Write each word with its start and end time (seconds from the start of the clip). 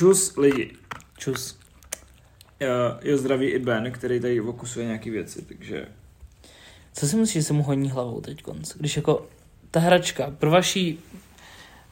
Čus 0.00 0.36
lidi. 0.36 0.70
Čus. 1.18 1.58
Jo, 2.60 2.68
jo, 3.02 3.18
zdraví 3.18 3.46
i 3.46 3.58
Ben, 3.58 3.92
který 3.92 4.20
tady 4.20 4.40
okusuje 4.40 4.86
nějaký 4.86 5.10
věci, 5.10 5.42
takže... 5.42 5.86
Co 6.92 7.08
si 7.08 7.16
myslíš, 7.16 7.34
že 7.34 7.42
se 7.42 7.52
mu 7.52 7.62
honí 7.62 7.90
hlavou 7.90 8.20
teď 8.20 8.42
konc? 8.42 8.76
Když 8.76 8.96
jako 8.96 9.26
ta 9.70 9.80
hračka, 9.80 10.32
pro 10.38 10.50
vaší... 10.50 10.98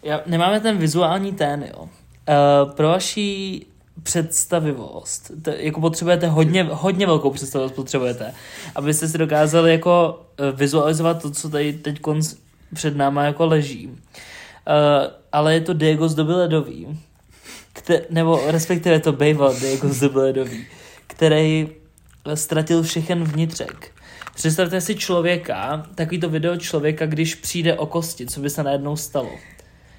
Já, 0.02 0.22
nemáme 0.26 0.60
ten 0.60 0.78
vizuální 0.78 1.32
ten, 1.32 1.62
jo. 1.62 1.82
Uh, 1.82 2.72
pro 2.72 2.88
vaší 2.88 3.66
představivost, 4.02 5.30
to, 5.42 5.50
jako 5.50 5.80
potřebujete 5.80 6.28
hodně, 6.28 6.62
hodně 6.62 7.06
velkou 7.06 7.30
představivost 7.30 7.74
potřebujete, 7.74 8.34
abyste 8.74 9.08
si 9.08 9.18
dokázali 9.18 9.72
jako 9.72 10.26
uh, 10.40 10.58
vizualizovat 10.58 11.22
to, 11.22 11.30
co 11.30 11.50
tady 11.50 11.72
teď 11.72 12.00
konc 12.00 12.34
před 12.74 12.96
náma 12.96 13.24
jako 13.24 13.46
leží. 13.46 13.86
Uh, 13.86 13.94
ale 15.32 15.54
je 15.54 15.60
to 15.60 15.74
Diego 15.74 16.08
z 16.08 16.14
doby 16.14 16.32
ledový, 16.32 16.98
kte, 17.78 18.02
nebo 18.10 18.40
respektive 18.46 19.00
to 19.00 19.12
býval 19.12 19.54
Diego 19.54 19.88
z 19.88 20.00
doby 20.00 20.18
ledový, 20.18 20.66
který 21.06 21.68
ztratil 22.34 22.82
všechen 22.82 23.24
vnitřek. 23.24 23.90
Představte 24.34 24.80
si 24.80 24.94
člověka, 24.94 25.86
takový 25.94 26.20
to 26.20 26.28
video 26.28 26.56
člověka, 26.56 27.06
když 27.06 27.34
přijde 27.34 27.74
o 27.74 27.86
kosti, 27.86 28.26
co 28.26 28.40
by 28.40 28.50
se 28.50 28.62
najednou 28.62 28.96
stalo. 28.96 29.30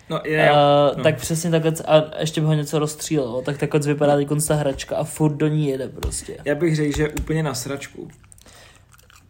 No, 0.10 0.22
je, 0.26 0.52
Uh, 0.52 0.98
no. 0.98 1.04
Tak 1.04 1.18
přesně 1.18 1.52
takhle, 1.52 1.74
a 1.86 2.20
ještě 2.20 2.42
by 2.42 2.48
ho 2.48 2.54
něco 2.54 2.80
rozstřílelo, 2.80 3.42
tak 3.42 3.58
takhle 3.58 3.80
vypadá 3.80 4.16
teď 4.16 4.28
ta 4.48 4.56
hračka 4.56 4.96
a 4.96 5.04
furt 5.04 5.36
do 5.36 5.48
ní 5.48 5.68
jede 5.68 5.88
prostě. 5.88 6.38
Já 6.46 6.56
bych 6.56 6.76
řekl, 6.76 6.98
že 6.98 7.10
úplně 7.10 7.44
na 7.44 7.54
sračku. 7.54 8.08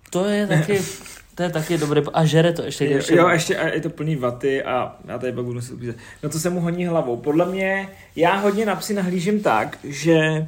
To 0.10 0.26
je 0.26 0.48
taky, 0.48 0.82
to 1.40 1.44
je 1.44 1.50
taky 1.50 1.78
dobré, 1.78 2.02
a 2.14 2.26
žere 2.26 2.54
to 2.54 2.64
ještě. 2.64 2.86
Jo, 2.86 2.92
ještě. 2.92 3.16
jo, 3.16 3.28
ještě 3.28 3.58
a 3.58 3.68
je 3.68 3.82
to 3.82 3.90
plný 3.90 4.16
vaty 4.16 4.64
a 4.64 4.96
já 5.08 5.20
tady 5.20 5.34
pak 5.34 5.46
budu 5.46 5.56
muset 5.56 5.74
upízet. 5.74 5.96
No 6.24 6.30
to 6.30 6.40
se 6.40 6.50
mu 6.50 6.62
honí 6.62 6.86
hlavou. 6.86 7.18
Podle 7.18 7.46
mě, 7.46 7.90
já 8.16 8.36
hodně 8.36 8.66
na 8.66 8.76
psy 8.76 8.94
nahlížím 8.94 9.44
tak, 9.44 9.78
že... 9.84 10.48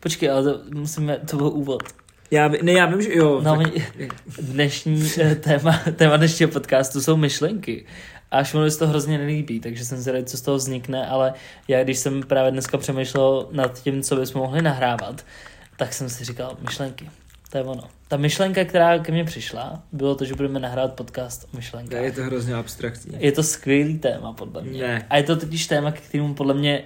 Počkej, 0.00 0.30
ale 0.30 0.42
to 0.42 0.60
musíme, 0.74 1.18
to 1.30 1.36
byl 1.36 1.46
úvod. 1.46 1.82
Já, 2.30 2.48
ne, 2.62 2.72
já 2.72 2.86
vím, 2.86 3.02
že 3.02 3.14
jo. 3.14 3.40
No, 3.44 3.56
tak, 3.56 3.72
dnešní 4.38 5.10
eh, 5.18 5.34
téma, 5.34 5.80
téma 5.96 6.16
dnešního 6.16 6.50
podcastu 6.50 7.00
jsou 7.00 7.16
myšlenky. 7.16 7.86
A 8.30 8.44
Šimonovi 8.44 8.70
se 8.70 8.78
to 8.78 8.86
hrozně 8.86 9.18
nelíbí, 9.18 9.60
takže 9.60 9.84
jsem 9.84 9.98
zvědavý, 9.98 10.24
co 10.24 10.36
z 10.36 10.40
toho 10.40 10.56
vznikne, 10.56 11.06
ale 11.06 11.34
já 11.68 11.84
když 11.84 11.98
jsem 11.98 12.22
právě 12.22 12.50
dneska 12.52 12.78
přemýšlel 12.78 13.48
nad 13.52 13.82
tím, 13.82 14.02
co 14.02 14.16
bychom 14.16 14.42
mohli 14.42 14.62
nahrávat, 14.62 15.24
tak 15.76 15.92
jsem 15.92 16.10
si 16.10 16.24
říkal, 16.24 16.56
myšlenky, 16.60 17.10
to 17.56 17.60
je 17.60 17.64
ono. 17.70 17.82
Ta 18.08 18.16
myšlenka, 18.16 18.64
která 18.64 18.98
ke 18.98 19.12
mně 19.12 19.24
přišla, 19.24 19.82
bylo 19.92 20.14
to, 20.14 20.24
že 20.24 20.34
budeme 20.34 20.60
nahrávat 20.60 20.92
podcast 20.94 21.44
o 21.44 21.56
myšlenkách. 21.56 22.02
je 22.02 22.12
to 22.12 22.22
hrozně 22.22 22.54
abstraktní. 22.54 23.16
Je 23.18 23.32
to 23.32 23.42
skvělý 23.42 23.98
téma, 23.98 24.32
podle 24.32 24.62
mě. 24.62 24.82
Ne. 24.82 25.06
A 25.10 25.16
je 25.16 25.22
to 25.22 25.36
totiž 25.36 25.66
téma, 25.66 25.92
k 25.92 26.00
kterému 26.00 26.34
podle 26.34 26.54
mě 26.54 26.82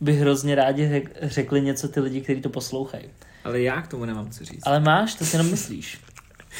by 0.00 0.12
hrozně 0.12 0.54
rádi 0.54 0.88
řek- 0.88 1.08
řekli 1.22 1.60
něco 1.60 1.88
ty 1.88 2.00
lidi, 2.00 2.20
kteří 2.20 2.40
to 2.40 2.48
poslouchají. 2.48 3.04
Ale 3.44 3.60
já 3.60 3.82
k 3.82 3.88
tomu 3.88 4.04
nemám 4.04 4.30
co 4.30 4.44
říct. 4.44 4.66
Ale 4.66 4.80
máš, 4.80 5.14
to 5.14 5.24
si 5.24 5.36
jenom 5.36 5.50
myslíš. 5.50 6.00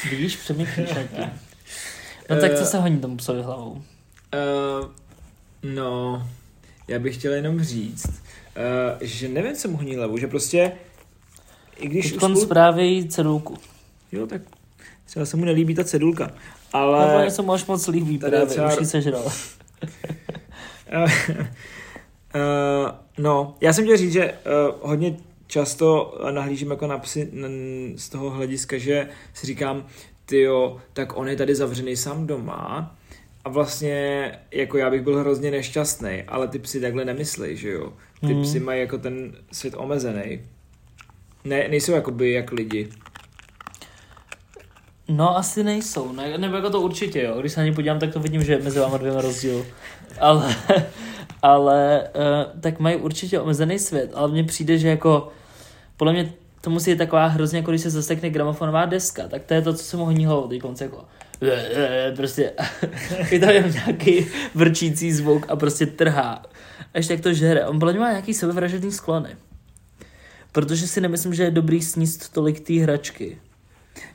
Vidíš, 0.09 0.35
přemýšlíš 0.35 0.89
nad 0.93 1.03
tím. 1.15 1.31
No 2.29 2.39
tak 2.39 2.53
co 2.53 2.61
Eh. 2.61 2.65
se 2.65 2.77
honí 2.79 2.99
tomu 2.99 3.17
psovi 3.17 3.41
hlavou? 3.41 3.71
Uh, 3.71 3.81
no, 5.63 6.27
já 6.87 6.99
bych 6.99 7.15
chtěl 7.15 7.33
jenom 7.33 7.63
říct, 7.63 8.05
uh, 8.07 8.13
že 9.01 9.27
nevím, 9.27 9.55
co 9.55 9.67
mu 9.67 9.77
honí 9.77 9.95
hlavu, 9.95 10.17
že 10.17 10.27
prostě, 10.27 10.71
i 11.79 11.87
když... 11.87 12.11
Teď 12.11 12.19
kon 12.19 12.31
spolu- 12.33 12.45
zprávy 12.45 13.05
cedulku. 13.09 13.57
Jo, 14.11 14.27
tak 14.27 14.41
třeba 15.05 15.25
se 15.25 15.37
mu 15.37 15.45
nelíbí 15.45 15.75
ta 15.75 15.83
cedulka, 15.83 16.31
Ale... 16.73 17.07
Nebo 17.07 17.19
něco 17.25 17.43
mu 17.43 17.51
až 17.53 17.65
moc 17.65 17.87
líbí, 17.87 18.17
Tady 18.19 18.31
právě, 18.31 18.47
třeba- 18.47 18.73
už 18.73 18.79
ji 18.79 18.85
sežral. 18.85 19.23
Uh, 20.95 21.09
no, 23.17 23.55
já 23.61 23.73
jsem 23.73 23.83
chtěl 23.83 23.97
říct, 23.97 24.13
že 24.13 24.33
uh, 24.33 24.89
hodně 24.89 25.17
často 25.47 26.17
nahlížím 26.31 26.71
jako 26.71 26.87
na 26.87 26.97
psy 26.97 27.29
n- 27.33 27.93
z 27.95 28.09
toho 28.09 28.29
hlediska, 28.29 28.77
že 28.77 29.09
si 29.33 29.47
říkám, 29.47 29.85
tyjo, 30.25 30.77
tak 30.93 31.17
on 31.17 31.27
je 31.29 31.35
tady 31.35 31.55
zavřený 31.55 31.95
sám 31.95 32.27
doma 32.27 32.95
a 33.45 33.49
vlastně 33.49 34.31
jako 34.51 34.77
já 34.77 34.89
bych 34.89 35.01
byl 35.01 35.19
hrozně 35.19 35.51
nešťastný, 35.51 36.23
ale 36.27 36.47
ty 36.47 36.59
psy 36.59 36.81
takhle 36.81 37.05
nemyslej, 37.05 37.57
že 37.57 37.69
jo. 37.69 37.93
Ty 38.21 38.33
Mhm. 38.33 38.41
psy 38.43 38.59
mají 38.59 38.81
jako 38.81 38.97
ten 38.97 39.35
svět 39.51 39.73
omezený. 39.77 40.41
Ne, 41.43 41.67
nejsou 41.67 41.91
jakoby 41.91 42.31
jak 42.31 42.51
lidi. 42.51 42.89
No 45.07 45.37
asi 45.37 45.63
nejsou, 45.63 46.11
ne, 46.11 46.37
nebo 46.37 46.55
jako 46.55 46.69
to 46.69 46.81
určitě 46.81 47.21
jo, 47.21 47.39
když 47.39 47.51
se 47.51 47.59
na 47.59 47.65
ně 47.65 47.73
podívám, 47.73 47.99
tak 47.99 48.13
to 48.13 48.19
vidím, 48.19 48.43
že 48.43 48.53
je 48.53 48.63
mezi 48.63 48.79
váma 48.79 48.97
dvěma 48.97 49.21
rozdíl. 49.21 49.65
Ale, 50.19 50.55
ale 51.41 52.09
uh, 52.15 52.61
tak 52.61 52.79
mají 52.79 52.95
určitě 52.95 53.39
omezený 53.39 53.79
svět, 53.79 54.11
ale 54.13 54.31
mně 54.31 54.43
přijde, 54.43 54.77
že 54.77 54.87
jako, 54.89 55.27
podle 55.97 56.13
mě 56.13 56.33
to 56.61 56.69
musí 56.69 56.91
být 56.91 56.97
taková 56.97 57.27
hrozně, 57.27 57.59
jako 57.59 57.71
když 57.71 57.81
se 57.81 57.89
zasekne 57.89 58.29
gramofonová 58.29 58.85
deska, 58.85 59.27
tak 59.27 59.43
to 59.43 59.53
je 59.53 59.61
to, 59.61 59.73
co 59.73 59.83
se 59.83 59.97
mu 59.97 60.05
honí 60.05 60.25
hlavou, 60.25 60.47
teď 60.47 60.61
konce 60.61 60.83
jako 60.83 61.05
prostě 62.15 62.51
je 63.31 63.39
tam 63.39 63.49
nějaký 63.49 64.27
vrčící 64.55 65.11
zvuk 65.11 65.45
a 65.49 65.55
prostě 65.55 65.85
trhá. 65.85 66.45
A 66.93 66.97
ještě 66.97 67.13
jak 67.13 67.21
to 67.21 67.33
žere. 67.33 67.65
On 67.65 67.79
podle 67.79 67.93
mě 67.93 67.99
má 67.99 68.09
nějaký 68.09 68.33
sebevražedný 68.33 68.91
sklony. 68.91 69.37
Protože 70.51 70.87
si 70.87 71.01
nemyslím, 71.01 71.33
že 71.33 71.43
je 71.43 71.51
dobrý 71.51 71.81
sníst 71.81 72.33
tolik 72.33 72.59
té 72.59 72.73
hračky. 72.73 73.37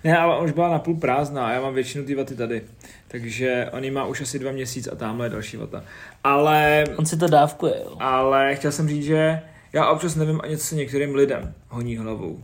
Ne, 0.05 0.19
ale 0.19 0.45
už 0.45 0.53
byla 0.53 0.71
napůl 0.71 0.95
prázdná 0.97 1.47
a 1.47 1.53
já 1.53 1.61
mám 1.61 1.75
většinu 1.75 2.05
ty 2.05 2.15
vaty 2.15 2.35
tady. 2.37 2.63
Takže 3.09 3.71
on 3.73 3.93
má 3.93 4.07
už 4.07 4.21
asi 4.21 4.39
dva 4.39 4.53
měsíce 4.53 4.91
a 4.91 4.95
tamhle 4.95 5.27
je 5.27 5.31
další 5.31 5.57
vata. 5.57 5.85
Ale, 6.25 6.85
On 6.97 7.07
si 7.07 7.17
to 7.17 7.27
dávkuje, 7.27 7.75
jo. 7.85 7.97
ale 8.01 8.57
chtěl 8.57 8.73
jsem 8.73 8.89
říct, 8.89 9.05
že 9.05 9.43
já 9.73 9.89
občas 9.89 10.15
nevím 10.15 10.41
ani, 10.43 10.57
co 10.57 10.65
se 10.65 10.75
některým 10.75 11.15
lidem 11.15 11.55
honí 11.69 11.97
hlavou. 11.97 12.43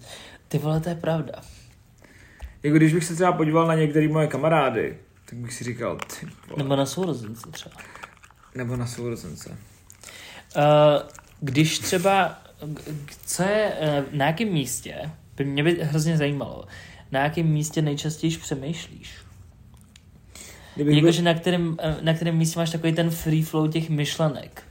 Ty 0.49 0.59
vole, 0.59 0.81
to 0.81 0.89
je 0.89 0.95
pravda. 0.95 1.33
Jako 2.63 2.77
když 2.77 2.95
bych 2.95 3.05
se 3.05 3.15
třeba 3.15 3.33
podíval 3.33 3.67
na 3.67 3.75
některé 3.75 4.09
moje 4.09 4.27
kamarády, 4.27 4.99
tak 5.25 5.39
bych 5.39 5.55
si 5.55 5.65
říkal, 5.65 5.97
ty 5.97 6.27
vole. 6.49 6.63
Nebo 6.63 6.77
na 6.77 6.87
sourozence 6.87 7.51
třeba. 7.51 7.77
Nebo 8.55 8.77
na 8.77 8.87
sourozence. 8.87 9.51
Uh, 10.57 10.63
když 11.41 11.79
třeba, 11.79 12.39
co 13.27 13.43
je, 13.43 13.73
uh, 13.81 14.05
na 14.13 14.27
jakém 14.27 14.49
místě, 14.49 15.11
by 15.37 15.45
mě 15.45 15.63
by 15.63 15.79
hrozně 15.83 16.17
zajímalo, 16.17 16.65
na 17.13 17.21
jakém 17.21 17.47
místě 17.47 17.83
nejčastěji 17.83 18.37
přemýšlíš? 18.37 19.15
Kdybych 20.75 20.95
byl, 20.95 21.05
Jakože 21.05 21.23
na 21.23 21.35
kterém, 21.35 21.77
eh, 21.83 21.97
na 22.01 22.15
kterém 22.15 22.37
místě 22.37 22.59
máš 22.59 22.71
takový 22.71 22.93
ten 22.93 23.11
free 23.11 23.43
flow 23.43 23.69
těch 23.69 23.91
myšlenek. 23.91 24.63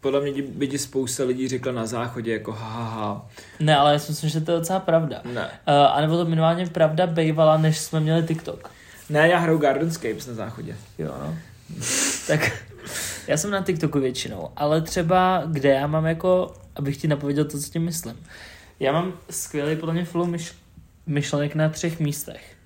podle 0.00 0.20
mě 0.20 0.42
by 0.42 0.68
ti 0.68 0.78
spousta 0.78 1.24
lidí 1.24 1.48
řekla 1.48 1.72
na 1.72 1.86
záchodě 1.86 2.32
jako 2.32 2.52
ha, 2.52 2.58
ha, 2.68 2.84
ha. 2.84 3.26
Ne, 3.60 3.76
ale 3.76 3.92
já 3.92 3.98
si 3.98 4.12
myslím, 4.12 4.30
že 4.30 4.40
to 4.40 4.52
je 4.52 4.58
docela 4.58 4.80
pravda. 4.80 5.20
Ne. 5.24 5.44
Uh, 5.44 5.74
a 5.74 6.00
nebo 6.00 6.16
to 6.16 6.24
minimálně 6.24 6.66
pravda 6.66 7.06
bejvala, 7.06 7.56
než 7.58 7.78
jsme 7.78 8.00
měli 8.00 8.22
TikTok. 8.22 8.70
Ne, 9.10 9.28
já 9.28 9.38
hraju 9.38 9.58
Gardenscapes 9.58 10.26
na 10.26 10.34
záchodě. 10.34 10.76
Jo, 10.98 11.14
no. 11.20 11.36
tak 12.26 12.64
já 13.26 13.36
jsem 13.36 13.50
na 13.50 13.62
TikToku 13.62 14.00
většinou, 14.00 14.48
ale 14.56 14.80
třeba 14.82 15.42
kde 15.46 15.68
já 15.68 15.86
mám 15.86 16.06
jako, 16.06 16.54
abych 16.80 16.96
ti 16.96 17.08
napověděl 17.08 17.44
to, 17.44 17.58
co 17.58 17.70
tím 17.70 17.84
myslím. 17.84 18.16
Já 18.80 18.92
mám 18.92 19.12
skvělý 19.30 19.76
podle 19.76 19.94
mě 19.94 20.04
flow 20.04 20.26
myš, 20.26 20.52
myšlenek 21.06 21.54
na 21.54 21.68
třech 21.68 22.00
místech, 22.00 22.56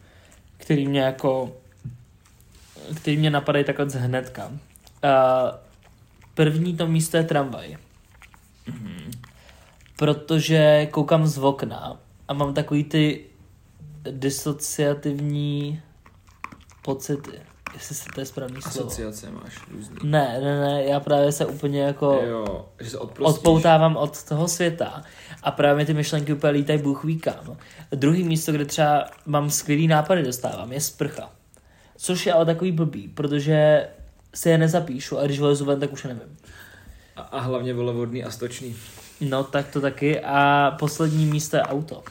který 0.57 0.89
mě 0.89 1.01
jako, 1.01 1.57
který 2.97 3.17
mě 3.17 3.31
napadají 3.31 3.65
takhle 3.65 3.91
z 3.91 3.95
hnedka. 3.95 4.47
Uh, 4.47 4.53
první 6.35 6.77
to 6.77 6.87
místo 6.87 7.17
je 7.17 7.25
tramvaj. 7.25 7.77
Protože 9.97 10.89
koukám 10.91 11.27
z 11.27 11.39
okna 11.39 12.01
a 12.29 12.35
mám 12.35 12.55
takový 12.55 12.85
ty 12.85 13.25
disociativní 14.11 15.83
pocity. 16.83 17.54
Jestli 17.75 17.95
se 17.95 18.05
to 18.15 18.21
je 18.21 18.27
správný 18.27 18.63
slovo. 18.63 18.87
Asociace 18.91 19.31
máš 19.31 19.61
různý. 19.71 19.97
Ne, 20.03 20.41
ne, 20.41 20.61
ne, 20.61 20.85
já 20.85 21.01
právě 21.01 21.33
se 21.33 21.47
úplně 21.47 21.83
jako 21.83 22.21
Jo, 22.27 22.69
že 22.81 22.91
se 22.91 22.99
odprostíš. 22.99 23.37
odpoutávám 23.39 23.97
od 23.97 24.23
toho 24.23 24.49
světa 24.49 25.03
a 25.43 25.51
právě 25.51 25.87
ty 25.87 25.95
myšlenky 25.95 26.33
úplně 26.33 26.51
lítají 26.51 26.79
bůh 26.79 27.05
ví 27.05 27.19
kam. 27.19 27.57
Druhý 27.91 28.25
místo, 28.25 28.53
kde 28.53 28.65
třeba 28.65 29.07
mám 29.27 29.51
skvělý 29.51 29.89
nápady 29.89 30.23
dostávám, 30.23 30.73
je 30.73 30.81
sprcha. 30.81 31.31
Což 31.97 32.27
je 32.27 32.33
ale 32.33 32.45
takový 32.45 32.73
blbý, 32.73 33.09
protože 33.09 33.89
si 34.35 34.49
je 34.49 34.59
nezapíšu 34.59 35.19
a 35.19 35.25
když 35.25 35.39
vylezu 35.39 35.65
ven, 35.65 35.81
tak 35.81 35.93
už 35.93 36.05
je 36.05 36.09
nevím. 36.09 36.37
A, 37.17 37.21
a 37.23 37.41
hlavně 37.41 37.75
volevodný 37.75 38.25
a 38.25 38.31
stočný. 38.31 38.77
No 39.21 39.45
tak 39.45 39.69
to 39.69 39.81
taky 39.81 40.21
a 40.21 40.71
poslední 40.79 41.27
místo 41.27 41.57
je 41.57 41.63
auto. 41.63 42.03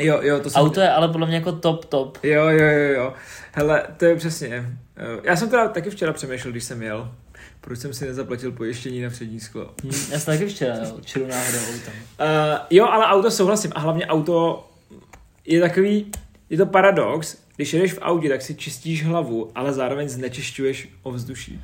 Jo, 0.00 0.18
jo, 0.22 0.40
to 0.40 0.50
jsem... 0.50 0.62
Auto 0.62 0.80
je 0.80 0.90
ale 0.90 1.08
podle 1.08 1.26
mě 1.26 1.36
jako 1.36 1.52
top 1.52 1.84
top. 1.84 2.18
Jo, 2.22 2.48
jo, 2.48 2.66
jo, 2.66 2.92
jo. 2.94 3.12
Hele, 3.52 3.82
to 3.96 4.04
je 4.04 4.16
přesně. 4.16 4.66
eh, 4.96 5.04
Já 5.24 5.36
jsem 5.36 5.48
teda 5.50 5.68
taky 5.68 5.90
včera 5.90 6.12
přemýšlel, 6.12 6.50
když 6.52 6.64
jsem 6.64 6.82
jel, 6.82 7.12
proč 7.60 7.78
jsem 7.78 7.94
si 7.94 8.06
nezaplatil 8.06 8.52
pojištění 8.52 9.02
na 9.02 9.10
přední 9.10 9.40
sklo. 9.40 9.70
Hm, 9.84 9.90
já 10.12 10.18
jsem 10.18 10.34
taky 10.38 10.46
včera, 10.50 10.74
jo, 10.76 10.98
čeru 11.04 11.26
náhodou 11.26 11.58
autem. 11.58 11.92
Uh, 12.20 12.26
jo, 12.70 12.86
ale 12.86 13.06
auto 13.06 13.30
souhlasím. 13.30 13.72
A 13.74 13.80
hlavně 13.80 14.06
auto 14.06 14.66
je 15.46 15.60
takový, 15.60 16.12
je 16.50 16.56
to 16.56 16.66
paradox. 16.66 17.36
Když 17.56 17.72
jedeš 17.74 17.92
v 17.92 17.98
autě, 18.02 18.28
tak 18.28 18.42
si 18.42 18.54
čistíš 18.54 19.04
hlavu, 19.06 19.50
ale 19.54 19.72
zároveň 19.72 20.08
znečišťuješ 20.08 20.88
ovzduší. 21.02 21.60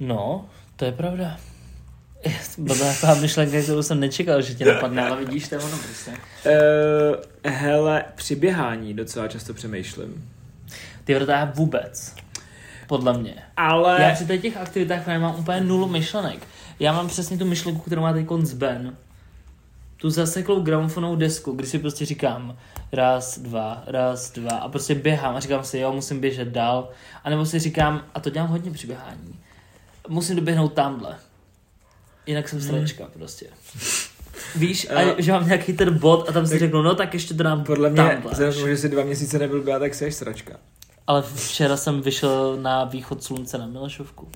No, 0.00 0.48
to 0.76 0.84
je 0.84 0.92
pravda. 0.92 1.36
Byla 2.58 2.94
taková 2.94 3.14
myšlenka, 3.14 3.62
kterou 3.62 3.82
jsem 3.82 4.00
nečekal, 4.00 4.42
že 4.42 4.54
tě 4.54 4.64
napadne, 4.64 5.08
ale 5.08 5.24
vidíš, 5.24 5.48
to 5.48 5.54
je 5.54 5.60
ono 5.60 5.78
prostě. 5.78 6.10
Uh, 6.10 7.52
hele, 7.52 8.04
při 8.14 8.36
běhání 8.36 8.94
docela 8.94 9.28
často 9.28 9.54
přemýšlím. 9.54 10.30
Ty 11.04 11.12
já 11.28 11.52
vůbec. 11.54 12.14
Podle 12.86 13.18
mě. 13.18 13.34
Ale... 13.56 14.02
Já 14.02 14.14
při 14.14 14.38
těch 14.38 14.56
aktivitách 14.56 15.06
mám 15.06 15.36
úplně 15.38 15.60
nulu 15.60 15.88
myšlenek. 15.88 16.46
Já 16.80 16.92
mám 16.92 17.08
přesně 17.08 17.38
tu 17.38 17.44
myšlenku, 17.44 17.80
kterou 17.80 18.02
má 18.02 18.12
teď 18.12 18.26
z 18.42 18.54
Ben. 18.54 18.96
Tu 19.96 20.10
zaseklou 20.10 20.60
gramofonou 20.60 21.16
desku, 21.16 21.52
kdy 21.52 21.66
si 21.66 21.78
prostě 21.78 22.04
říkám 22.04 22.56
raz, 22.92 23.38
dva, 23.38 23.82
raz, 23.86 24.30
dva 24.30 24.56
a 24.58 24.68
prostě 24.68 24.94
běhám 24.94 25.36
a 25.36 25.40
říkám 25.40 25.64
si, 25.64 25.78
jo, 25.78 25.92
musím 25.92 26.20
běžet 26.20 26.48
dál. 26.48 26.88
A 27.24 27.30
nebo 27.30 27.46
si 27.46 27.58
říkám, 27.58 28.04
a 28.14 28.20
to 28.20 28.30
dělám 28.30 28.48
hodně 28.48 28.70
při 28.70 28.86
běhání, 28.86 29.38
musím 30.08 30.36
doběhnout 30.36 30.72
tamhle. 30.72 31.16
Jinak 32.28 32.48
jsem 32.48 32.60
stračka 32.60 33.04
hmm. 33.04 33.12
prostě. 33.12 33.46
Víš, 34.56 34.90
a, 34.90 35.00
a 35.00 35.20
že 35.20 35.32
mám 35.32 35.46
nějaký 35.46 35.72
ten 35.72 35.98
bod 35.98 36.28
a 36.28 36.32
tam 36.32 36.46
si 36.46 36.50
tak, 36.50 36.60
řeknu, 36.60 36.82
no 36.82 36.94
tak 36.94 37.14
ještě 37.14 37.34
to 37.34 37.42
dám 37.42 37.64
Podle 37.64 37.90
mě, 37.90 38.22
vzhledem 38.30 38.68
že 38.68 38.76
jsi 38.76 38.88
dva 38.88 39.04
měsíce 39.04 39.38
nebyl 39.38 39.62
běhat, 39.62 39.80
tak 39.80 39.94
jsi 39.94 40.12
sračka. 40.12 40.56
Ale 41.06 41.22
včera 41.22 41.76
jsem 41.76 42.00
vyšel 42.00 42.56
na 42.56 42.84
východ 42.84 43.22
slunce 43.22 43.58
na 43.58 43.66
Milošovku. 43.66 44.28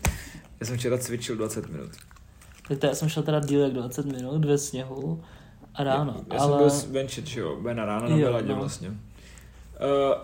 Já 0.61 0.67
jsem 0.67 0.79
včera 0.79 0.99
cvičil 0.99 1.37
20 1.37 1.69
minut. 1.69 1.91
Tak 2.69 2.79
to 2.79 2.87
já 2.87 2.95
jsem 2.95 3.09
šel 3.09 3.23
teda 3.23 3.41
díl 3.41 3.61
jak 3.61 3.73
20 3.73 4.07
minut 4.07 4.45
ve 4.45 4.59
sněhu 4.59 5.23
a 5.75 5.85
ráno. 5.85 6.25
Já, 6.31 6.35
já 6.35 6.43
ale... 6.43 6.71
jsem 6.71 6.89
byl 6.89 7.01
venčet, 7.01 7.27
že 7.27 7.41
jo, 7.41 7.61
na 7.73 7.85
ráno 7.85 8.09
na 8.09 8.17
jo, 8.17 8.39
no. 8.47 8.57
vlastně. 8.57 8.89
Uh, 8.89 8.95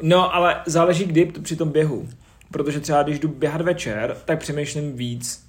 no, 0.03 0.35
ale 0.35 0.63
záleží 0.67 1.05
kdy 1.05 1.25
při 1.27 1.57
tom 1.57 1.71
běhu. 1.71 2.09
Protože 2.51 2.81
třeba 2.81 3.03
když 3.03 3.19
jdu 3.19 3.29
běhat 3.29 3.61
večer, 3.61 4.17
tak 4.25 4.39
přemýšlím 4.39 4.97
víc. 4.97 5.48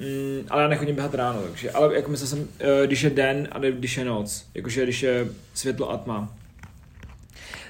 Mm, 0.00 0.46
ale 0.50 0.62
já 0.62 0.68
nechodím 0.68 0.94
běhat 0.94 1.14
ráno, 1.14 1.42
takže, 1.42 1.70
ale 1.70 1.96
jako 1.96 2.10
myslel 2.10 2.28
jsem, 2.28 2.38
uh, 2.38 2.46
když 2.86 3.02
je 3.02 3.10
den 3.10 3.48
a 3.52 3.58
když 3.58 3.96
je 3.96 4.04
noc, 4.04 4.46
jakože 4.54 4.82
když 4.82 5.02
je 5.02 5.26
světlo 5.54 5.90
a 5.90 5.96
tma. 5.96 6.34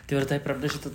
Ty 0.07 0.25
to 0.25 0.35
je 0.35 0.41
pravda, 0.41 0.69
že 0.69 0.79
to, 0.79 0.91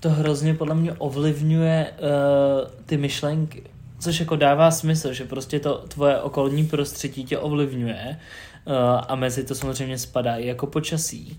to 0.00 0.10
hrozně 0.10 0.54
podle 0.54 0.74
mě 0.74 0.92
ovlivňuje 0.92 1.92
uh, 1.98 2.70
ty 2.86 2.96
myšlenky. 2.96 3.62
Což 3.98 4.20
jako 4.20 4.36
dává 4.36 4.70
smysl, 4.70 5.12
že 5.12 5.24
prostě 5.24 5.60
to 5.60 5.84
tvoje 5.88 6.20
okolní 6.20 6.66
prostředí 6.66 7.24
tě 7.24 7.38
ovlivňuje 7.38 8.18
uh, 8.64 8.74
a 9.08 9.14
mezi 9.14 9.44
to 9.44 9.54
samozřejmě 9.54 9.98
spadá 9.98 10.36
i 10.36 10.46
jako 10.46 10.66
počasí. 10.66 11.38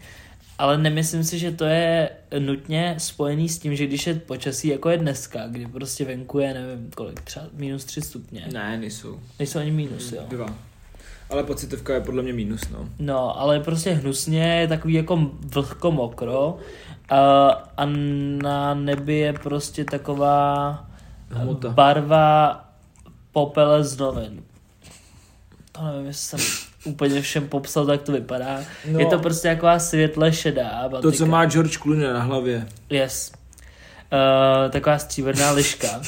Ale 0.59 0.77
nemyslím 0.77 1.23
si, 1.23 1.39
že 1.39 1.51
to 1.51 1.65
je 1.65 2.09
nutně 2.39 2.95
spojený 2.97 3.49
s 3.49 3.59
tím, 3.59 3.75
že 3.75 3.87
když 3.87 4.07
je 4.07 4.13
počasí 4.13 4.67
jako 4.67 4.89
je 4.89 4.97
dneska, 4.97 5.47
kdy 5.47 5.65
prostě 5.65 6.05
venku 6.05 6.39
je, 6.39 6.53
nevím 6.53 6.91
kolik, 6.95 7.21
třeba 7.21 7.45
minus 7.53 7.85
3 7.85 8.01
stupně. 8.01 8.47
Ne, 8.53 8.77
nejsou. 8.77 9.19
Nejsou 9.39 9.59
ani 9.59 9.71
minus, 9.71 10.11
jo. 10.11 10.21
Dva. 10.27 10.55
Ale 11.29 11.43
pocitovka 11.43 11.93
je 11.93 12.01
podle 12.01 12.23
mě 12.23 12.33
minus, 12.33 12.61
no. 12.69 12.89
No, 12.99 13.39
ale 13.39 13.59
prostě 13.59 13.91
hnusně 13.91 14.43
je 14.59 14.67
takový 14.67 14.93
jako 14.93 15.31
vlhko 15.39 15.91
mokro 15.91 16.57
a, 17.09 17.49
a 17.77 17.85
na 18.41 18.73
nebi 18.73 19.15
je 19.17 19.33
prostě 19.33 19.85
taková 19.85 20.85
Hmota. 21.29 21.69
barva 21.69 22.63
popele 23.31 23.83
z 23.83 23.97
novin. 23.97 24.43
To 25.71 25.85
nevím, 25.85 26.05
jestli 26.05 26.39
jsem 26.39 26.66
úplně 26.87 27.21
všem 27.21 27.47
popsal, 27.47 27.85
tak 27.85 28.01
to 28.01 28.11
vypadá. 28.11 28.59
No, 28.91 28.99
je 28.99 29.05
to 29.05 29.19
prostě 29.19 29.47
taková 29.47 29.79
světle 29.79 30.33
šedá 30.33 30.89
batika. 30.89 31.01
To, 31.01 31.11
co 31.11 31.25
má 31.25 31.45
George 31.45 31.77
Clooney 31.77 32.07
na 32.07 32.21
hlavě. 32.21 32.67
Yes. 32.89 33.31
Uh, 33.33 34.71
taková 34.71 34.97
stříbrná 34.97 35.51
liška. 35.51 36.01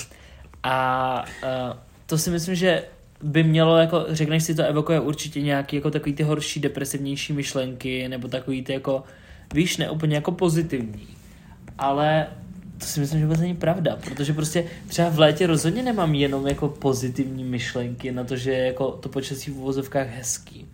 A 0.64 1.26
uh, 1.44 1.78
to 2.06 2.18
si 2.18 2.30
myslím, 2.30 2.56
že 2.56 2.84
by 3.24 3.44
mělo, 3.44 3.78
jako, 3.78 4.06
řekneš 4.10 4.44
si 4.44 4.56
to, 4.56 4.64
evokuje 4.64 5.00
určitě 5.00 5.42
nějaký 5.42 5.76
jako 5.76 5.92
takový 5.92 6.14
ty 6.14 6.24
horší, 6.24 6.60
depresivnější 6.60 7.34
myšlenky, 7.34 8.08
nebo 8.08 8.28
takový 8.28 8.64
ty 8.64 8.74
jako, 8.74 9.04
víš, 9.54 9.78
ne 9.78 9.90
úplně 9.90 10.16
jako 10.16 10.32
pozitivní. 10.32 11.08
Ale 11.78 12.28
to 12.80 12.86
si 12.86 13.00
myslím, 13.00 13.20
že 13.20 13.26
vůbec 13.26 13.40
není 13.40 13.56
pravda, 13.56 13.98
protože 14.06 14.34
prostě 14.34 14.66
třeba 14.88 15.10
v 15.10 15.20
létě 15.20 15.48
rozhodně 15.48 15.84
nemám 15.84 16.16
jenom 16.16 16.48
jako 16.48 16.68
pozitivní 16.68 17.44
myšlenky 17.44 18.12
na 18.12 18.24
to, 18.24 18.36
že 18.36 18.52
je 18.52 18.66
jako 18.66 18.92
to 18.92 19.10
počasí 19.10 19.52
v 19.52 19.58
uvozovkách 19.58 20.08
hezký. 20.08 20.68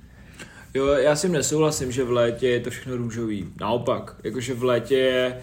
Jo, 0.73 0.87
já 0.87 1.15
si 1.15 1.29
nesouhlasím, 1.29 1.91
že 1.91 2.03
v 2.03 2.11
létě 2.11 2.47
je 2.47 2.59
to 2.59 2.69
všechno 2.69 2.97
růžový. 2.97 3.47
Naopak, 3.59 4.15
jakože 4.23 4.53
v 4.53 4.63
létě 4.63 4.95
je 4.95 5.41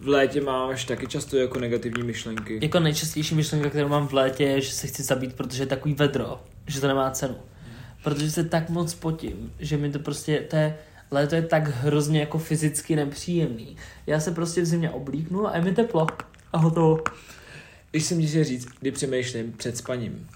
v 0.00 0.08
létě 0.08 0.40
máš 0.40 0.84
taky 0.84 1.06
často 1.06 1.36
jako 1.36 1.60
negativní 1.60 2.02
myšlenky. 2.02 2.58
Jako 2.62 2.80
nejčastější 2.80 3.34
myšlenka, 3.34 3.70
kterou 3.70 3.88
mám 3.88 4.08
v 4.08 4.12
létě, 4.12 4.44
je, 4.44 4.60
že 4.60 4.72
se 4.72 4.86
chci 4.86 5.02
zabít, 5.02 5.34
protože 5.34 5.62
je 5.62 5.66
takový 5.66 5.94
vedro, 5.94 6.42
že 6.66 6.80
to 6.80 6.88
nemá 6.88 7.10
cenu. 7.10 7.36
Protože 8.04 8.30
se 8.30 8.44
tak 8.44 8.68
moc 8.68 8.94
potím, 8.94 9.52
že 9.58 9.76
mi 9.76 9.90
to 9.90 9.98
prostě, 9.98 10.46
to 10.50 10.56
je, 10.56 10.78
léto 11.12 11.34
je 11.34 11.42
tak 11.42 11.68
hrozně 11.68 12.20
jako 12.20 12.38
fyzicky 12.38 12.96
nepříjemný. 12.96 13.76
Já 14.06 14.20
se 14.20 14.30
prostě 14.30 14.62
v 14.62 14.66
zimě 14.66 14.90
oblíknu 14.90 15.48
a 15.48 15.56
je 15.56 15.62
mi 15.62 15.72
teplo. 15.72 16.06
A 16.52 16.58
hotovo. 16.58 17.02
Když 17.90 18.04
si 18.04 18.14
můžeš 18.14 18.46
říct, 18.46 18.66
kdy 18.80 18.90
přemýšlím 18.90 19.52
před 19.52 19.76
spaním. 19.76 20.28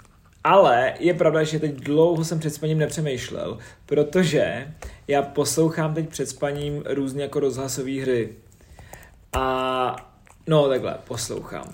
Ale 0.44 0.94
je 0.99 1.14
pravda, 1.14 1.43
že 1.43 1.58
teď 1.58 1.75
dlouho 1.75 2.25
jsem 2.25 2.38
před 2.38 2.55
spaním 2.55 2.78
nepřemýšlel, 2.78 3.58
protože 3.87 4.75
já 5.08 5.23
poslouchám 5.23 5.94
teď 5.94 6.08
před 6.08 6.28
spaním 6.28 6.82
různě 6.87 7.23
jako 7.23 7.40
rozhlasové 7.40 8.00
hry. 8.00 8.32
A 9.32 9.96
no 10.46 10.69
takhle, 10.69 10.99
poslouchám. 11.05 11.73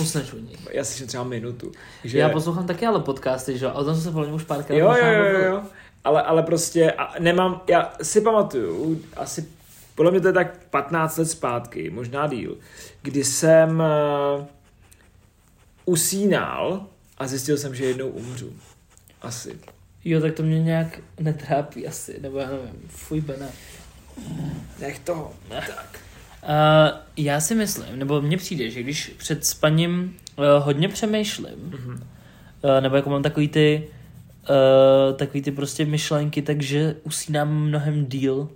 Usneš 0.00 0.34
Já 0.72 0.84
si 0.84 1.06
třeba 1.06 1.24
minutu. 1.24 1.72
Že... 2.04 2.18
Já 2.18 2.28
poslouchám 2.28 2.66
taky 2.66 2.86
ale 2.86 3.00
podcasty, 3.00 3.58
že 3.58 3.64
jo? 3.64 3.70
A 3.70 3.74
o 3.74 3.84
tom 3.84 3.96
se 3.96 4.10
volím 4.10 4.34
už 4.34 4.44
párkrát. 4.44 4.76
Jo, 4.76 4.94
jo, 5.02 5.12
jo, 5.12 5.38
jo. 5.38 5.62
Ale, 6.04 6.22
ale 6.22 6.42
prostě 6.42 6.92
a 6.92 7.14
nemám, 7.18 7.60
já 7.68 7.92
si 8.02 8.20
pamatuju, 8.20 9.02
asi 9.16 9.48
podle 9.94 10.10
mě 10.10 10.20
to 10.20 10.26
je 10.26 10.32
tak 10.32 10.66
15 10.70 11.16
let 11.16 11.26
zpátky, 11.26 11.90
možná 11.90 12.26
díl, 12.26 12.56
kdy 13.02 13.24
jsem 13.24 13.82
uh, 14.38 14.46
usínal 15.84 16.86
a 17.18 17.26
zjistil 17.26 17.56
jsem, 17.56 17.74
že 17.74 17.84
jednou 17.84 18.08
umřu. 18.08 18.52
Asi. 19.22 19.58
Jo, 20.04 20.20
tak 20.20 20.34
to 20.34 20.42
mě 20.42 20.62
nějak 20.62 20.98
netrápí 21.20 21.86
asi, 21.86 22.20
nebo 22.20 22.38
já 22.38 22.50
nevím, 22.50 22.88
fuj 22.88 23.20
bene. 23.20 23.48
Nech 24.80 24.98
toho. 24.98 25.32
Ne. 25.50 25.64
Tak. 25.76 26.00
Uh, 26.42 26.98
já 27.16 27.40
si 27.40 27.54
myslím, 27.54 27.98
nebo 27.98 28.20
mně 28.20 28.36
přijde, 28.36 28.70
že 28.70 28.82
když 28.82 29.14
před 29.18 29.46
spaním 29.46 30.16
uh, 30.36 30.44
hodně 30.64 30.88
přemýšlím, 30.88 31.70
mm-hmm. 31.70 31.94
uh, 31.94 32.80
nebo 32.80 32.96
jako 32.96 33.10
mám 33.10 33.22
takový 33.22 33.48
ty, 33.48 33.88
uh, 34.50 35.16
takový 35.16 35.42
ty 35.42 35.50
prostě 35.50 35.84
myšlenky, 35.84 36.42
takže 36.42 36.96
usínám 37.02 37.54
mnohem 37.54 38.06
díl. 38.06 38.48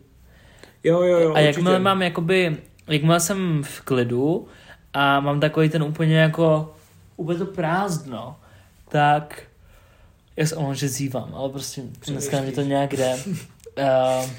Jo, 0.85 1.03
jo, 1.03 1.19
jo, 1.19 1.35
A 1.35 1.41
jakmile 1.41 1.79
mám 1.79 2.03
jakoby, 2.03 2.57
jakmile 2.89 3.21
jsem 3.21 3.63
v 3.65 3.81
klidu 3.81 4.49
a 4.93 5.21
mám 5.21 5.41
takový 5.41 5.69
ten 5.69 5.83
úplně 5.83 6.17
jako, 6.17 6.75
úplně 7.17 7.39
to 7.39 7.47
prázdno, 7.47 8.37
tak 8.89 9.43
já 10.37 10.47
se 10.47 10.57
omlouvám, 10.57 10.75
že 10.75 10.89
zývám, 10.89 11.35
ale 11.35 11.49
prostě 11.49 11.83
dneska 12.07 12.41
mi 12.41 12.53
to 12.53 12.63
nějak 12.63 12.93
jde. 12.93 13.17
Uh, 13.79 14.31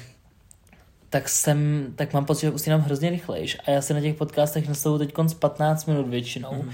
tak 1.10 1.28
jsem, 1.28 1.86
tak 1.96 2.12
mám 2.12 2.24
pocit, 2.24 2.40
že 2.40 2.50
usínám 2.50 2.80
hrozně 2.80 3.10
rychlejš 3.10 3.58
a 3.66 3.70
já 3.70 3.82
se 3.82 3.94
na 3.94 4.00
těch 4.00 4.14
podcastech 4.14 4.68
nastavu 4.68 4.98
teď 4.98 5.14
z 5.26 5.34
15 5.34 5.86
minut 5.86 6.08
většinou. 6.08 6.62
Mm. 6.62 6.70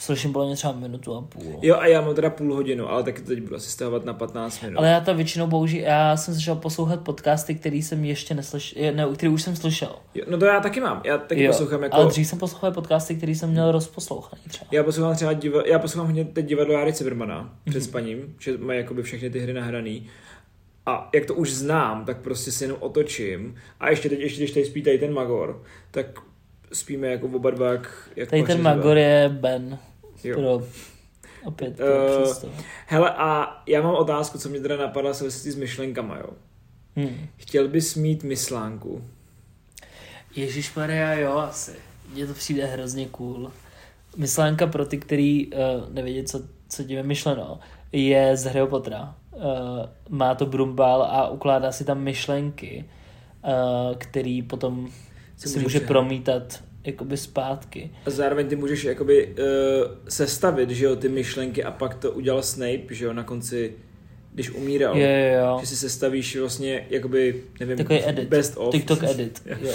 Slyším 0.00 0.34
mě 0.46 0.56
třeba 0.56 0.72
minutu 0.72 1.14
a 1.14 1.22
půl. 1.22 1.58
Jo 1.62 1.76
a 1.76 1.86
já 1.86 2.00
mám 2.00 2.14
teda 2.14 2.30
půl 2.30 2.54
hodinu, 2.54 2.88
ale 2.88 3.02
taky 3.02 3.22
teď 3.22 3.42
budu 3.42 3.56
asi 3.56 3.70
stahovat 3.70 4.04
na 4.04 4.14
15 4.14 4.62
minut. 4.62 4.78
Ale 4.78 4.88
já 4.88 5.00
to 5.00 5.14
většinou 5.14 5.46
bohuží, 5.46 5.78
já 5.78 6.16
jsem 6.16 6.34
začal 6.34 6.56
poslouchat 6.56 7.00
podcasty, 7.00 7.54
který 7.54 7.82
jsem 7.82 8.04
ještě 8.04 8.34
neslyšel, 8.34 8.94
ne, 8.94 9.06
který 9.14 9.32
už 9.32 9.42
jsem 9.42 9.56
slyšel. 9.56 9.96
Jo, 10.14 10.24
no 10.30 10.38
to 10.38 10.44
já 10.44 10.60
taky 10.60 10.80
mám, 10.80 11.00
já 11.04 11.18
taky 11.18 11.42
jo, 11.42 11.52
poslouchám 11.52 11.82
jako... 11.82 11.96
Ale 11.96 12.06
dřív 12.06 12.26
jsem 12.26 12.38
poslouchal 12.38 12.72
podcasty, 12.72 13.14
který 13.14 13.34
jsem 13.34 13.50
měl 13.50 13.72
rozposlouchaný 13.72 14.42
třeba. 14.48 14.66
Já 14.70 14.84
poslouchám 14.84 15.16
třeba 15.16 15.32
diva, 15.32 15.62
já 15.66 15.78
poslouchám 15.78 16.06
hodně 16.06 16.24
teď 16.24 16.46
divadlo 16.46 16.74
Jary 16.74 16.92
Cibermana 16.92 17.42
mm-hmm. 17.42 17.70
před 17.70 17.80
spaním, 17.80 18.36
že 18.38 18.58
mají 18.58 18.78
jakoby 18.78 19.02
všechny 19.02 19.30
ty 19.30 19.38
hry 19.38 19.52
nahraný 19.52 20.06
a 20.86 21.10
jak 21.14 21.26
to 21.26 21.34
už 21.34 21.52
znám, 21.52 22.04
tak 22.04 22.20
prostě 22.20 22.52
si 22.52 22.64
jenom 22.64 22.78
otočím 22.80 23.54
a 23.80 23.90
ještě 23.90 24.08
teď, 24.08 24.20
ještě 24.20 24.40
když 24.40 24.50
tady 24.50 24.66
spí 24.66 24.82
tady 24.82 24.98
ten 24.98 25.12
Magor, 25.12 25.62
tak 25.90 26.06
spíme 26.72 27.06
jako 27.06 27.26
oba 27.26 27.50
dva 27.50 27.72
jak, 27.72 28.10
jak 28.16 28.30
Tady 28.30 28.42
ten 28.42 28.62
Magor 28.62 28.98
je 28.98 29.28
Ben. 29.28 29.78
Jo. 30.24 30.34
Pro 30.34 30.66
opět 31.44 31.80
uh, 31.80 32.50
Hele 32.86 33.10
a 33.10 33.62
já 33.66 33.82
mám 33.82 33.94
otázku, 33.94 34.38
co 34.38 34.48
mě 34.48 34.60
teda 34.60 34.76
napadla 34.76 35.14
se 35.14 35.30
s 35.30 35.56
myšlenkama, 35.56 36.18
jo. 36.18 36.30
Hmm. 36.96 37.26
Chtěl 37.36 37.68
bys 37.68 37.94
mít 37.94 38.22
myslánku? 38.22 39.04
Ježíš 40.36 40.74
Maria, 40.74 41.12
jo, 41.12 41.38
asi. 41.38 41.72
Mně 42.12 42.26
to 42.26 42.34
přijde 42.34 42.66
hrozně 42.66 43.06
cool. 43.06 43.52
Myslánka 44.16 44.66
pro 44.66 44.86
ty, 44.86 44.98
který 44.98 45.46
uh, 45.46 45.58
nevědí, 45.90 46.24
co, 46.24 46.42
co 46.68 46.84
tím 46.84 46.96
je 46.96 47.02
myšleno, 47.02 47.60
je 47.92 48.36
z 48.36 48.44
Harry 48.44 48.66
Pottera. 48.66 49.14
Uh, 49.32 49.42
má 50.08 50.34
to 50.34 50.46
brumbal 50.46 51.02
a 51.02 51.28
ukládá 51.28 51.72
si 51.72 51.84
tam 51.84 52.00
myšlenky, 52.00 52.84
uh, 53.44 53.96
který 53.96 54.42
potom 54.42 54.90
Co 55.36 55.48
si 55.48 55.58
může 55.58 55.80
promítat 55.80 56.62
jakoby 56.84 57.16
zpátky. 57.16 57.90
A 58.06 58.10
zároveň 58.10 58.48
ty 58.48 58.56
můžeš 58.56 58.84
jakoby 58.84 59.26
uh, 59.26 59.34
sestavit, 60.08 60.70
že 60.70 60.84
jo, 60.84 60.96
ty 60.96 61.08
myšlenky 61.08 61.64
a 61.64 61.70
pak 61.70 61.94
to 61.94 62.12
udělal 62.12 62.42
Snape, 62.42 62.82
že 62.94 63.04
jo, 63.04 63.12
na 63.12 63.22
konci 63.24 63.72
když 64.32 64.50
umíral. 64.50 64.98
Jo, 64.98 65.06
jo, 65.08 65.40
jo. 65.40 65.58
Že 65.60 65.66
si 65.66 65.76
sestavíš 65.76 66.36
vlastně, 66.36 66.86
jakoby, 66.90 67.42
nevím, 67.60 67.76
Takový 67.76 68.08
edit. 68.08 68.28
best 68.28 68.56
of. 68.56 68.72
TikTok 68.72 69.02
edit. 69.02 69.42
Jo. 69.46 69.56
jo. 69.62 69.72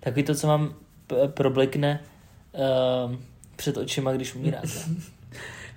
Takový 0.00 0.22
to, 0.22 0.34
co 0.34 0.46
vám 0.46 0.74
p- 1.06 1.28
problikne 1.28 2.02
uh, 3.08 3.14
před 3.56 3.76
očima, 3.76 4.12
když 4.12 4.34
umíráte. 4.34 4.68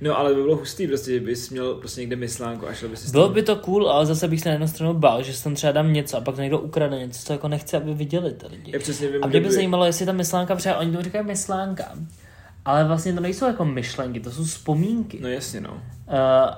No 0.03 0.17
ale 0.17 0.33
by 0.33 0.41
bylo 0.41 0.55
hustý 0.55 0.87
prostě, 0.87 1.11
že 1.11 1.19
bys 1.19 1.49
měl 1.49 1.73
prostě 1.73 2.01
někde 2.01 2.15
myslánku 2.15 2.67
a 2.67 2.73
šel 2.73 2.89
by 2.89 2.97
si 2.97 3.11
Bylo 3.11 3.29
by 3.29 3.43
to 3.43 3.55
cool, 3.55 3.89
ale 3.89 4.05
zase 4.05 4.27
bych 4.27 4.41
se 4.41 4.49
na 4.49 4.53
jednu 4.53 4.67
stranu 4.67 4.93
bál, 4.93 5.23
že 5.23 5.43
tam 5.43 5.55
třeba 5.55 5.71
dám 5.71 5.93
něco 5.93 6.17
a 6.17 6.21
pak 6.21 6.37
někdo 6.37 6.59
ukradne 6.59 6.99
něco, 6.99 7.25
co 7.25 7.33
jako 7.33 7.47
nechce, 7.47 7.77
aby 7.77 7.93
viděli 7.93 8.33
ty 8.33 8.47
lidi. 8.47 8.71
Já 8.71 8.79
přesně 8.79 9.07
vím, 9.07 9.23
A 9.23 9.27
mě 9.27 9.41
by 9.41 9.51
zajímalo, 9.51 9.85
jestli 9.85 10.05
ta 10.05 10.11
myšlenka, 10.11 10.55
protože 10.55 10.75
oni 10.75 10.91
tomu 10.91 11.03
říkají 11.03 11.25
myšlenka, 11.25 11.85
ale 12.65 12.83
vlastně 12.83 13.13
to 13.13 13.19
nejsou 13.19 13.45
jako 13.45 13.65
myšlenky, 13.65 14.19
to 14.19 14.31
jsou 14.31 14.43
vzpomínky. 14.43 15.19
No 15.21 15.27
jasně 15.27 15.61
no. 15.61 15.69
Uh, 15.71 15.79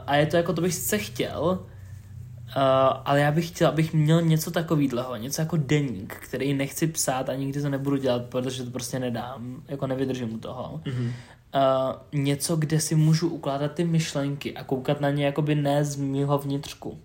a 0.07 0.15
je 0.15 0.25
to 0.25 0.37
jako, 0.37 0.53
to 0.53 0.61
bych 0.61 0.73
sice 0.73 0.97
chtěl, 0.97 1.59
uh, 1.59 2.61
ale 3.05 3.19
já 3.19 3.31
bych 3.31 3.47
chtěl, 3.47 3.67
abych 3.67 3.93
měl 3.93 4.21
něco 4.21 4.51
takového, 4.51 5.15
něco 5.15 5.41
jako 5.41 5.57
deník, 5.57 6.13
který 6.13 6.53
nechci 6.53 6.87
psát 6.87 7.29
a 7.29 7.35
nikdy 7.35 7.61
to 7.61 7.69
nebudu 7.69 7.97
dělat, 7.97 8.25
protože 8.25 8.63
to 8.63 8.71
prostě 8.71 8.99
nedám, 8.99 9.63
jako 9.67 9.87
nevydržím 9.87 10.33
u 10.33 10.37
toho. 10.37 10.81
Mhm. 10.85 11.11
Uh, 11.55 12.21
něco, 12.21 12.55
kde 12.55 12.79
si 12.79 12.95
můžu 12.95 13.29
ukládat 13.29 13.73
ty 13.73 13.83
myšlenky 13.83 14.53
a 14.57 14.63
koukat 14.63 15.01
na 15.01 15.09
ně 15.09 15.25
jakoby 15.25 15.55
ne 15.55 15.85
z 15.85 15.95
mýho 15.95 16.37
vnitřku. 16.37 16.99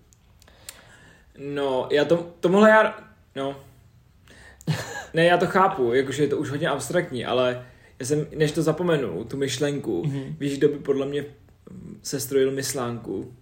No, 1.37 1.87
já 1.91 2.05
to, 2.05 2.17
tomuhle 2.39 2.69
já, 2.69 3.03
no. 3.35 3.55
Ne, 5.13 5.25
já 5.25 5.37
to 5.37 5.47
chápu, 5.47 5.93
jakože 5.93 6.23
je 6.23 6.27
to 6.27 6.37
už 6.37 6.49
hodně 6.49 6.69
abstraktní, 6.69 7.25
ale 7.25 7.65
já 7.99 8.05
jsem, 8.05 8.27
než 8.37 8.51
to 8.51 8.61
zapomenu, 8.61 9.23
tu 9.23 9.37
myšlenku, 9.37 10.03
Mhm. 10.05 10.15
mm-hmm. 10.15 10.35
víš, 10.39 10.57
kdo 10.57 10.67
by 10.67 10.77
podle 10.79 11.05
mě 11.05 11.25
sestrojil 12.03 12.51
myslánku? 12.51 13.33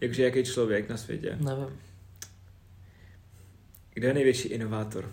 Jakže 0.00 0.24
jaký 0.24 0.44
člověk 0.44 0.88
na 0.88 0.96
světě? 0.96 1.36
Nevím. 1.40 1.78
Kdo 3.94 4.08
je 4.08 4.14
největší 4.14 4.48
inovátor? 4.48 5.10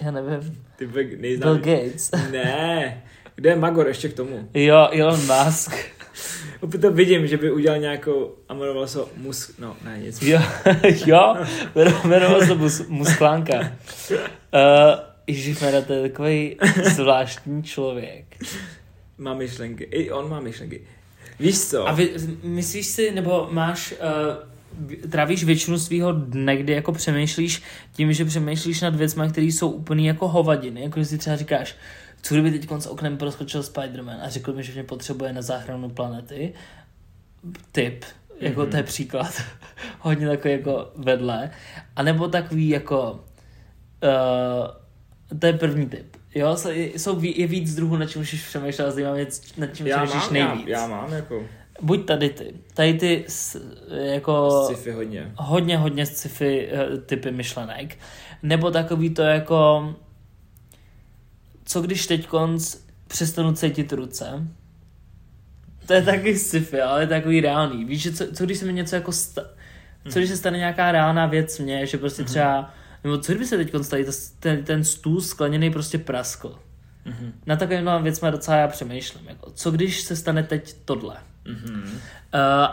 Já 0.00 0.10
nevím. 0.10 0.62
Ty 0.76 0.86
bych 0.86 1.16
Bill. 1.16 1.58
Gates. 1.58 2.10
Ne, 2.30 3.02
kdo 3.34 3.48
je 3.48 3.56
Magor 3.56 3.88
ještě 3.88 4.08
k 4.08 4.14
tomu? 4.14 4.48
Jo, 4.54 4.88
Elon 4.92 5.20
Musk. 5.20 5.74
Opět 6.60 6.80
to 6.80 6.90
vidím, 6.90 7.26
že 7.26 7.36
by 7.36 7.52
udělal 7.52 7.78
nějakou, 7.78 8.34
a 8.48 8.54
jmenoval 8.54 8.86
se 8.86 8.98
Mus... 9.16 9.58
No, 9.58 9.76
ne, 9.84 9.98
nic. 9.98 10.22
Jo, 10.22 10.40
jo, 11.06 11.36
jmenoval 12.04 12.46
se 12.46 12.54
mus, 12.54 12.88
Musklánka. 12.88 13.58
Uh, 13.60 14.18
Ježišmarja, 15.26 15.82
to 15.82 15.92
je 15.92 16.02
takový 16.02 16.56
zvláštní 16.94 17.62
člověk. 17.62 18.24
Má 19.18 19.34
myšlenky. 19.34 19.84
I 19.84 20.10
on 20.10 20.30
má 20.30 20.40
myšlenky. 20.40 20.80
Víš 21.40 21.60
co? 21.60 21.88
A 21.88 21.92
vy, 21.92 22.10
myslíš 22.42 22.86
si, 22.86 23.10
nebo 23.10 23.48
máš, 23.50 23.92
uh, 23.92 24.51
trávíš 25.10 25.44
většinu 25.44 25.78
svého 25.78 26.12
dne, 26.12 26.56
kdy 26.56 26.72
jako 26.72 26.92
přemýšlíš 26.92 27.62
tím, 27.92 28.12
že 28.12 28.24
přemýšlíš 28.24 28.80
nad 28.80 28.96
věcmi, 28.96 29.22
které 29.30 29.46
jsou 29.46 29.70
úplně 29.70 30.08
jako 30.08 30.28
hovadiny, 30.28 30.82
jako 30.82 30.94
když 30.94 31.08
si 31.08 31.18
třeba 31.18 31.36
říkáš, 31.36 31.76
co 32.22 32.34
kdyby 32.34 32.50
teď 32.50 32.68
s 32.78 32.86
oknem 32.86 33.16
proskočil 33.16 33.60
Spider-Man 33.60 34.18
a 34.22 34.28
řekl 34.28 34.52
mi, 34.52 34.62
že 34.62 34.72
mě 34.72 34.84
potřebuje 34.84 35.32
na 35.32 35.42
záchranu 35.42 35.88
planety. 35.90 36.52
Tip, 37.72 38.04
jako 38.40 38.60
Mhm. 38.60 38.70
to 38.70 38.76
je 38.76 38.82
příklad. 38.82 39.42
Hodně 39.98 40.28
takový 40.28 40.52
jako 40.54 40.90
vedle. 40.96 41.50
A 41.96 42.02
nebo 42.02 42.28
takový 42.28 42.68
jako, 42.68 43.24
uh, 45.32 45.38
to 45.38 45.46
je 45.46 45.52
první 45.52 45.86
tip. 45.86 46.16
Jo, 46.34 46.56
jsou, 46.96 47.20
je 47.22 47.46
víc 47.46 47.74
druhů, 47.74 47.96
na 47.96 48.06
čem 48.06 48.20
můžeš 48.20 48.46
přemýšlet 48.48 48.86
a 48.86 48.90
zajímá 48.90 49.12
mě, 49.14 49.26
nad 49.56 49.66
čím 49.76 49.86
já 49.86 49.96
přemýšlíš 50.06 50.24
mám, 50.30 50.36
já, 50.36 50.48
nejvíc. 50.54 50.68
já 50.68 50.86
mám 50.86 51.12
jako 51.12 51.42
Buď 51.82 52.06
tady 52.06 52.28
ty. 52.30 52.54
Tady 52.74 52.94
ty 52.94 53.24
s, 53.28 53.60
jako 53.90 54.64
sci-fi 54.66 54.90
hodně. 54.90 55.32
hodně, 55.36 55.78
hodně 55.78 56.06
sci-fi 56.06 56.68
eh, 56.72 56.96
typy 56.98 57.30
myšlenek. 57.30 57.98
Nebo 58.42 58.70
takový 58.70 59.10
to 59.10 59.22
jako 59.22 59.94
co 61.64 61.82
když 61.82 62.06
teď 62.06 62.26
konc 62.26 62.76
přestanu 63.06 63.52
cítit 63.52 63.92
ruce. 63.92 64.46
To 65.86 65.92
je 65.94 66.02
taky 66.02 66.36
sci-fi, 66.38 66.80
ale 66.80 67.02
je 67.02 67.06
takový 67.06 67.40
reálný. 67.40 67.84
Víš, 67.84 68.02
že 68.02 68.12
co, 68.12 68.32
co 68.34 68.44
když 68.44 68.58
se 68.58 68.64
mi 68.66 68.72
něco 68.72 68.94
jako 68.94 69.12
sta- 69.12 69.46
co 70.08 70.18
když 70.18 70.30
se 70.30 70.36
stane 70.36 70.58
nějaká 70.58 70.92
reálná 70.92 71.26
věc 71.26 71.58
mně, 71.58 71.86
že 71.86 71.98
prostě 71.98 72.24
třeba 72.24 72.70
nebo 73.04 73.18
co 73.18 73.32
kdyby 73.32 73.46
se 73.46 73.56
teď 73.56 73.72
tady 73.90 74.04
ta- 74.04 74.12
ten, 74.40 74.64
ten 74.64 74.84
stůl 74.84 75.20
skleněný 75.20 75.70
prostě 75.70 75.98
praskl. 75.98 76.58
Mhm. 77.04 77.32
Na 77.46 77.56
takovýmhle 77.56 78.02
věcmi 78.02 78.30
docela 78.30 78.56
já 78.56 78.68
přemýšlím. 78.68 79.28
Jako, 79.28 79.50
co 79.50 79.70
když 79.70 80.00
se 80.00 80.16
stane 80.16 80.42
teď 80.42 80.74
tohle? 80.84 81.16
Mhm. 81.44 81.82
Uh, 81.82 81.90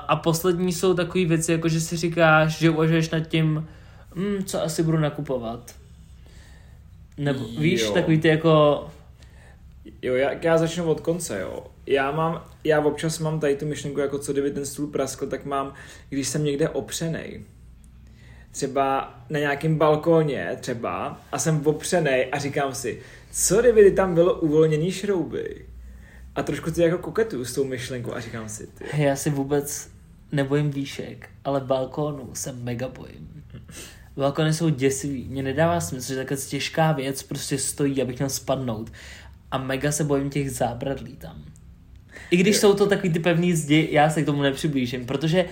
a 0.08 0.16
poslední 0.16 0.74
jsou 0.74 0.94
takové 0.94 1.26
věci, 1.26 1.52
jako 1.52 1.70
že 1.70 1.82
si 1.82 1.98
říkáš, 1.98 2.58
že 2.58 2.70
uvažuješ 2.70 3.10
nad 3.10 3.20
tím, 3.20 3.68
hm, 4.16 4.44
co 4.46 4.64
asi 4.64 4.84
budu 4.84 4.98
nakupovat. 4.98 5.76
Nebo 7.18 7.40
Jo. 7.40 7.62
víš, 7.62 7.90
takový 7.90 8.18
ty 8.20 8.28
jako, 8.28 8.86
Jo, 10.02 10.16
já, 10.16 10.32
já 10.32 10.58
začnu 10.58 10.84
od 10.84 11.00
konce, 11.02 11.40
jo. 11.40 11.68
Já 11.88 12.12
mám, 12.12 12.46
já 12.64 12.82
občas 12.82 13.20
mám 13.20 13.40
tady 13.40 13.56
tu 13.56 13.66
myšlenku, 13.66 14.00
jako 14.00 14.20
co 14.20 14.32
kdyby 14.32 14.52
ten 14.52 14.66
stůl 14.66 14.88
praskl, 14.88 15.28
tak 15.28 15.46
mám, 15.46 15.74
když 16.10 16.28
jsem 16.28 16.44
někde 16.44 16.70
opřenej, 16.70 17.44
třeba 18.52 19.16
na 19.30 19.40
nějakém 19.40 19.76
balkóně 19.76 20.58
třeba 20.60 21.22
a 21.32 21.40
jsem 21.40 21.68
opřenej 21.68 22.30
a 22.32 22.40
říkám 22.40 22.76
si, 22.76 23.02
co 23.32 23.62
kdyby 23.62 23.92
tam 23.92 24.14
bylo 24.14 24.34
uvolněný 24.34 24.92
šrouby? 24.92 25.66
A 26.36 26.44
trošku 26.44 26.72
ty 26.72 26.82
jako 26.82 26.98
koketuju 26.98 27.46
s 27.46 27.54
tou 27.54 27.64
myšlenkou 27.64 28.14
a 28.14 28.20
říkám 28.20 28.50
si, 28.50 28.68
ty, 28.68 29.02
já 29.04 29.16
si 29.16 29.30
vůbec 29.30 29.90
nebojím 30.32 30.72
výšek, 30.72 31.30
ale 31.44 31.62
balkónu 31.62 32.30
se 32.34 32.52
mega 32.52 32.88
bojím. 32.88 33.44
Balkony 34.18 34.54
jsou 34.54 34.70
děsivý. 34.70 35.28
Mně 35.30 35.44
nedává 35.44 35.80
smysl, 35.80 36.08
že 36.08 36.16
takhle 36.16 36.38
těžká 36.38 36.92
věc 36.92 37.24
prostě 37.24 37.58
stojí, 37.58 38.02
abych 38.02 38.18
měl 38.20 38.30
spadnout. 38.30 38.92
A 39.52 39.58
mega 39.58 39.92
se 39.92 40.04
bojím 40.04 40.30
těch 40.30 40.52
zábradlí 40.52 41.16
tam. 41.16 41.44
I 42.32 42.38
když 42.38 42.56
Jo. 42.56 42.62
jsou 42.62 42.74
to 42.74 42.88
takový 42.88 43.14
ty 43.14 43.20
pevný 43.20 43.54
zdi, 43.54 43.88
já 43.92 44.10
se 44.10 44.22
k 44.22 44.26
tomu 44.26 44.42
nepřiblížím, 44.42 45.06
protože 45.06 45.46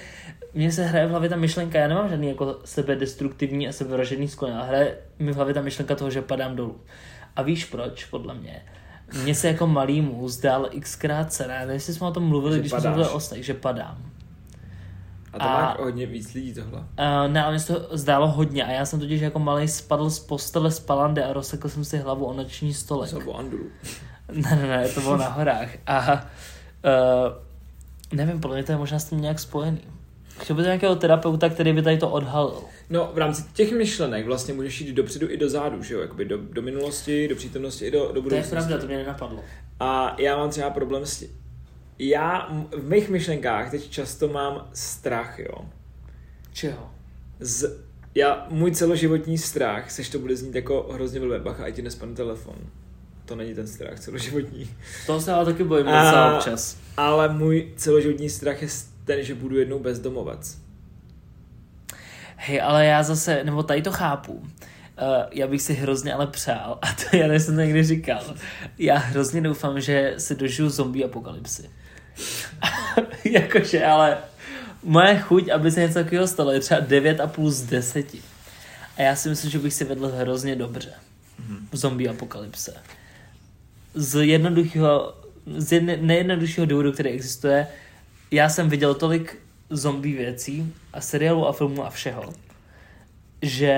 mně 0.54 0.72
se 0.72 0.86
hraje 0.86 1.08
v 1.08 1.10
hlavě 1.10 1.30
ta 1.30 1.36
myšlenka, 1.36 1.80
já 1.80 1.88
nemám 1.88 2.10
žádný 2.10 2.28
jako 2.28 2.60
sebedestruktivní 2.66 3.68
a 3.68 3.72
sebevražený 3.72 4.28
sklon, 4.28 4.54
ale 4.54 4.68
hraje 4.68 4.98
mi 5.20 5.32
v 5.32 5.36
hlavě 5.36 5.54
ta 5.54 5.62
myšlenka 5.62 5.96
toho, 5.96 6.12
že 6.12 6.22
padám 6.22 6.56
dolů. 6.56 6.82
A 7.36 7.42
víš 7.42 7.66
proč, 7.66 8.06
podle 8.06 8.34
mě? 8.34 8.62
Mně 9.24 9.36
se 9.36 9.48
jako 9.48 9.68
malýmu 9.68 10.30
zdál 10.30 10.70
xkrát 10.82 11.34
se, 11.34 11.48
nevím, 11.48 11.70
jestli 11.74 11.94
jsme 11.94 12.08
o 12.08 12.12
tom 12.12 12.24
mluvili, 12.24 12.54
Že 12.56 12.60
když 12.60 12.72
jsme 12.72 12.78
padáš. 12.80 12.96
mluvili 12.96 13.16
o 13.16 13.20
snech, 13.20 13.46
že 13.46 13.54
padám. 13.54 13.98
a 15.34 15.38
to 15.40 15.44
A- 15.46 15.62
má 15.62 15.78
hodně 15.80 16.06
víc 16.06 16.34
lidí 16.34 16.54
tohle. 16.54 16.80
Uh, 16.80 16.86
ne, 17.32 17.44
ale 17.44 17.52
mně 17.52 17.60
se 17.60 17.74
to 17.74 17.98
zdálo 17.98 18.28
hodně 18.28 18.66
a 18.66 18.72
já 18.72 18.86
jsem 18.86 19.00
totiž 19.00 19.22
jako 19.22 19.40
malý 19.40 19.68
spadl 19.68 20.10
z 20.10 20.20
postele 20.20 20.72
z 20.72 20.80
palandy 20.80 21.24
a 21.24 21.34
rozsekl 21.34 21.70
jsem 21.70 21.86
si 21.86 21.98
hlavu 21.98 22.26
o 22.26 22.34
noční 22.34 22.74
stolek. 22.74 23.10
Jsou 23.10 23.30
o 23.32 23.38
Andru. 23.38 23.60
Ne, 24.34 24.56
ne, 24.56 24.68
ne, 24.68 24.90
to 24.90 25.02
bylo 25.02 25.18
na 25.18 25.30
horách. 25.30 25.70
A 25.88 26.14
uh, 26.14 26.18
nevím, 28.18 28.42
podle 28.42 28.56
mě 28.58 28.64
to 28.64 28.72
je 28.72 28.78
možná 28.78 29.00
s 29.00 29.10
tím 29.10 29.22
nějak 29.22 29.40
spojený. 29.40 29.82
Chtěl 30.40 30.56
by 30.56 30.62
to 30.62 30.66
nějakého 30.66 30.96
terapeuta, 30.96 31.50
který 31.50 31.74
by 31.74 31.82
tady 31.82 31.98
to 31.98 32.10
odhalil. 32.10 32.54
No, 32.90 33.12
v 33.14 33.18
rámci 33.18 33.44
těch 33.54 33.72
myšlenek 33.72 34.26
vlastně 34.26 34.54
můžeš 34.54 34.82
jít 34.82 34.94
dopředu 34.94 35.30
i 35.32 35.38
dozadu, 35.38 35.84
že 35.84 35.94
jo? 35.94 36.00
Jakoby 36.02 36.26
do, 36.26 36.38
do 36.38 36.62
minulosti, 36.62 37.28
do 37.28 37.36
přítomnosti 37.36 37.86
i 37.86 37.92
do, 37.92 38.00
do 38.00 38.08
To 38.08 38.16
je 38.18 38.22
budoucnosti. 38.22 38.50
pravda, 38.52 38.78
to 38.78 38.86
mě 38.88 38.98
nenapadlo. 38.98 39.44
A 39.80 40.16
já 40.22 40.38
mám 40.38 40.50
třeba 40.50 40.70
problém 40.70 41.06
s 41.06 41.18
tím. 41.20 41.30
Já 42.00 42.48
v 42.78 42.90
mých 42.90 43.10
myšlenkách 43.10 43.72
teď 43.72 43.90
často 43.90 44.28
mám 44.28 44.70
strach, 44.74 45.40
jo. 45.40 45.56
Čeho? 46.54 46.92
Z, 47.40 47.80
já, 48.16 48.48
můj 48.50 48.72
celoživotní 48.72 49.38
strach, 49.38 49.92
seš 49.92 50.10
to 50.10 50.20
bude 50.20 50.36
znít 50.36 50.56
jako 50.56 50.90
hrozně 50.94 51.20
blbě, 51.20 51.40
bacha, 51.40 51.64
ať 51.64 51.76
ti 51.76 51.82
nespadne 51.82 52.16
telefon. 52.16 52.56
To 53.26 53.36
není 53.36 53.54
ten 53.56 53.68
strach 53.68 54.00
celoživotní. 54.00 54.70
To 55.08 55.22
se 55.22 55.32
ale 55.34 55.46
taky 55.46 55.64
bojím 55.64 55.86
docela 55.86 56.38
občas. 56.38 56.78
Ale 56.98 57.34
můj 57.34 57.72
celoživotní 57.76 58.30
strach 58.30 58.62
je 58.62 58.68
ten, 59.06 59.24
že 59.24 59.36
budu 59.36 59.58
jednou 59.60 59.80
bezdomovec. 59.80 60.58
Hej, 62.40 62.62
ale 62.62 62.86
já 62.86 63.04
zase, 63.04 63.44
nebo 63.44 63.64
tady 63.64 63.82
to 63.82 63.92
chápu. 63.92 64.34
Uh, 64.34 64.44
já 65.32 65.48
bych 65.48 65.62
si 65.62 65.74
hrozně 65.74 66.14
ale 66.14 66.28
přál, 66.28 66.80
a 66.82 66.88
to 66.88 67.18
já 67.18 67.34
jsem 67.34 67.56
to 67.56 67.62
někdy 67.62 67.84
říkal, 67.84 68.24
já 68.78 68.98
hrozně 68.98 69.42
doufám, 69.42 69.82
že 69.82 70.14
se 70.18 70.36
dožiju 70.36 70.70
zombie 70.70 71.06
apokalypsy. 71.06 71.70
Jakože, 73.24 73.86
ale 73.86 74.18
moje 74.84 75.20
chuť, 75.20 75.50
aby 75.50 75.72
se 75.72 75.80
něco 75.80 75.94
takového 75.94 76.28
stalo, 76.28 76.52
je 76.52 76.60
třeba 76.60 76.82
9,5 76.82 77.50
z 77.50 77.64
10. 77.64 78.14
A 78.98 79.02
já 79.02 79.16
si 79.16 79.30
myslím, 79.30 79.52
že 79.52 79.60
bych 79.60 79.74
si 79.74 79.84
vedl 79.84 80.08
hrozně 80.08 80.56
dobře 80.56 80.94
v 81.72 81.78
zombie 81.78 82.10
apokalypse. 82.10 82.74
Z 83.94 84.26
jednoduchého, 84.26 85.14
z 85.58 85.72
jedne, 85.72 85.98
nejjednoduššího 85.98 86.66
důvodu, 86.66 86.92
který 86.92 87.10
existuje, 87.10 87.68
já 88.32 88.50
jsem 88.50 88.70
viděl 88.70 88.94
tolik 88.94 89.40
zombie 89.70 90.18
věcí 90.18 90.74
a 90.94 91.02
seriálů 91.02 91.48
a 91.48 91.52
filmů 91.52 91.86
a 91.86 91.90
všeho, 91.90 92.24
že 93.42 93.76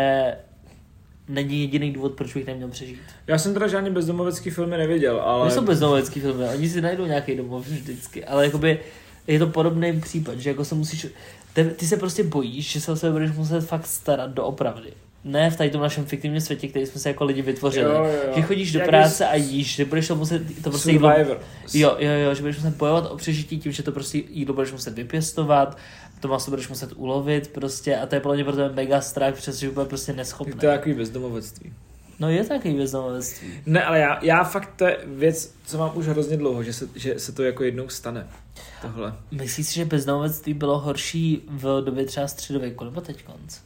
není 1.27 1.61
jediný 1.61 1.91
důvod, 1.91 2.13
proč 2.13 2.33
bych 2.33 2.45
neměl 2.45 2.67
přežít. 2.67 2.99
Já 3.27 3.37
jsem 3.37 3.53
teda 3.53 3.67
žádný 3.67 3.89
bezdomovecký 3.89 4.49
filmy 4.49 4.77
neviděl, 4.77 5.21
ale... 5.21 5.41
Ale... 5.41 5.51
Jsou 5.51 5.61
bezdomovecký 5.61 6.19
filmy, 6.19 6.45
oni 6.45 6.69
si 6.69 6.81
najdou 6.81 7.05
nějaký 7.05 7.35
domov 7.35 7.67
vždycky, 7.67 8.25
ale 8.25 8.45
jakoby 8.45 8.79
je 9.27 9.39
to 9.39 9.47
podobný 9.47 10.01
případ, 10.01 10.39
že 10.39 10.49
jako 10.49 10.65
se 10.65 10.75
musíš, 10.75 11.07
ty, 11.53 11.63
ty 11.63 11.87
se 11.87 11.97
prostě 11.97 12.23
bojíš, 12.23 12.71
že 12.71 12.81
se 12.81 12.91
o 12.91 12.95
sebe 12.95 13.11
budeš 13.11 13.31
muset 13.31 13.61
fakt 13.61 13.87
starat 13.87 14.31
doopravdy. 14.31 14.93
Ne 15.23 15.51
v 15.51 15.55
tady 15.57 15.69
tom 15.69 15.81
našem 15.81 16.05
fiktivním 16.05 16.41
světě, 16.41 16.67
který 16.67 16.85
jsme 16.85 17.01
se 17.01 17.09
jako 17.09 17.25
lidi 17.25 17.41
vytvořili. 17.41 17.95
Jo, 17.95 18.03
jo. 18.03 18.31
Že 18.35 18.41
chodíš 18.41 18.71
do 18.71 18.79
Jak 18.79 18.87
práce 18.89 19.13
jsi- 19.15 19.23
a 19.23 19.35
jíš, 19.35 19.75
že 19.75 19.85
budeš 19.85 20.07
to 20.07 20.15
muset, 20.15 20.41
to 20.63 20.69
prostě 20.69 20.91
jídlo, 20.91 21.11
jo, 21.73 21.95
jo, 21.99 22.11
jo, 22.25 22.33
že 22.33 22.41
budeš 22.41 22.55
muset 22.57 22.75
bojovat 22.75 23.11
o 23.11 23.17
přežití 23.17 23.59
tím, 23.59 23.71
že 23.71 23.83
to 23.83 23.91
prostě 23.91 24.17
jídlo 24.17 24.55
budeš 24.55 24.71
muset 24.71 24.95
vypěstovat, 24.95 25.77
to 26.19 26.27
maso 26.27 26.51
budeš 26.51 26.69
muset 26.69 26.91
ulovit 26.95 27.47
prostě 27.47 27.97
a 27.97 28.05
to 28.05 28.15
je 28.15 28.21
podle 28.21 28.35
mě 28.35 28.43
pro 28.43 28.55
tebe 28.55 28.75
mega 28.75 29.01
strach, 29.01 29.33
přestože 29.35 29.69
úplně 29.69 29.85
prostě 29.85 30.13
neschopný. 30.13 30.53
To 30.53 30.65
je 30.65 30.71
takový 30.77 30.95
bezdomovectví. 30.95 31.73
No 32.19 32.29
je 32.29 32.43
to 32.43 32.49
takový 32.49 32.73
bezdomovectví. 32.73 33.47
Ne, 33.65 33.83
ale 33.83 33.99
já, 33.99 34.19
já 34.23 34.43
fakt 34.43 34.69
to 34.75 34.85
je 34.85 34.97
věc, 35.05 35.53
co 35.65 35.77
mám 35.77 35.91
už 35.95 36.05
hrozně 36.07 36.37
dlouho, 36.37 36.63
že 36.63 36.73
se, 36.73 36.87
že 36.95 37.19
se 37.19 37.31
to 37.31 37.43
jako 37.43 37.63
jednou 37.63 37.89
stane. 37.89 38.27
Tohle. 38.81 39.13
Myslíš 39.31 39.67
si, 39.67 39.75
že 39.75 39.85
bezdomovectví 39.85 40.53
bylo 40.53 40.79
horší 40.79 41.41
v 41.47 41.81
době 41.85 42.05
třeba 42.05 42.27
středověku 42.27 42.83
nebo 42.83 43.01
teď 43.01 43.23
konc? 43.23 43.57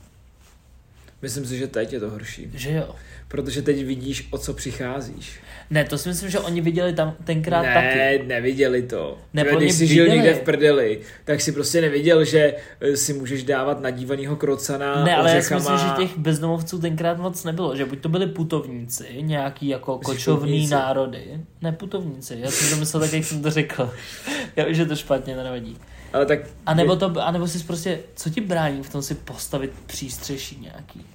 Myslím 1.23 1.45
si, 1.45 1.57
že 1.57 1.67
teď 1.67 1.93
je 1.93 1.99
to 1.99 2.09
horší. 2.09 2.49
Že 2.53 2.71
jo? 2.73 2.95
Protože 3.27 3.61
teď 3.61 3.85
vidíš, 3.85 4.27
o 4.31 4.37
co 4.37 4.53
přicházíš. 4.53 5.39
Ne, 5.69 5.83
to 5.83 5.97
si 5.97 6.09
myslím, 6.09 6.29
že 6.29 6.39
oni 6.39 6.61
viděli 6.61 6.93
tam 6.93 7.15
tenkrát 7.23 7.61
ne, 7.61 7.73
taky. 7.73 8.27
neviděli 8.27 8.81
to. 8.81 9.17
Ne, 9.33 9.43
podle 9.45 9.59
když 9.59 9.73
jsi 9.75 9.87
žil 9.87 10.03
viděli. 10.03 10.21
někde 10.21 10.35
v 10.41 10.43
prdeli, 10.43 10.99
tak 11.25 11.41
si 11.41 11.51
prostě 11.51 11.81
neviděl, 11.81 12.25
že 12.25 12.55
eh, 12.81 12.97
si 12.97 13.13
můžeš 13.13 13.43
dávat 13.43 13.81
nadívanýho 13.81 14.35
krocana 14.35 15.03
Ne, 15.03 15.15
ale 15.15 15.29
já 15.35 15.41
si 15.41 15.53
ořechama. 15.55 15.75
myslím, 15.75 15.89
že 15.89 16.07
těch 16.07 16.17
bezdomovců 16.17 16.79
tenkrát 16.79 17.17
moc 17.17 17.43
nebylo, 17.43 17.75
že 17.75 17.85
buď 17.85 17.99
to 17.99 18.09
byli 18.09 18.27
putovníci, 18.27 19.05
nějaký 19.21 19.67
jako 19.67 19.97
kočovný 19.97 20.39
putovníci? 20.39 20.71
národy. 20.73 21.23
Ne, 21.61 21.71
putovníci, 21.71 22.37
já 22.39 22.51
jsem 22.51 22.69
to 22.69 22.75
myslel 22.75 23.01
tak, 23.01 23.13
jak 23.13 23.23
jsem 23.23 23.41
to 23.41 23.51
řekl. 23.51 23.89
Já 24.55 24.65
vím, 24.65 24.73
že 24.75 24.85
to 24.85 24.95
špatně, 24.95 25.35
to 25.35 25.43
nevadí. 25.43 25.77
Ale 26.13 26.25
tak... 26.25 26.39
A 26.65 26.73
nebo, 26.73 26.95
to, 26.95 27.25
a 27.25 27.31
nebo 27.31 27.47
si 27.47 27.59
prostě, 27.59 27.99
co 28.15 28.29
ti 28.29 28.41
brání 28.41 28.83
v 28.83 28.89
tom 28.89 29.01
si 29.01 29.15
postavit 29.15 29.71
přístřeší 29.85 30.59
nějaký? 30.61 31.05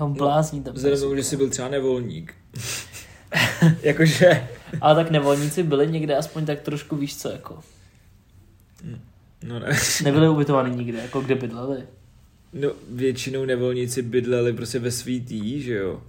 Jo, 0.00 0.08
blázní 0.08 0.62
tam. 0.62 0.74
Tomu, 0.74 1.16
že 1.16 1.24
jsi 1.24 1.36
byl 1.36 1.50
třeba 1.50 1.68
nevolník. 1.68 2.34
Jakože... 3.82 4.48
Ale 4.80 4.94
tak 4.94 5.10
nevolníci 5.10 5.62
byli 5.62 5.86
někde 5.86 6.16
aspoň 6.16 6.46
tak 6.46 6.60
trošku, 6.60 6.96
víš 6.96 7.16
co, 7.16 7.28
jako. 7.28 7.58
No 9.44 9.58
ne. 9.58 9.66
Nebyli 10.04 10.28
ubytovaní 10.28 10.76
nikde, 10.76 10.98
jako 10.98 11.20
kde 11.20 11.34
bydleli. 11.34 11.82
No, 12.52 12.70
většinou 12.90 13.44
nevolníci 13.44 14.02
bydleli 14.02 14.52
prostě 14.52 14.78
ve 14.78 14.90
svítý, 14.90 15.62
že 15.62 15.74
jo. 15.74 16.02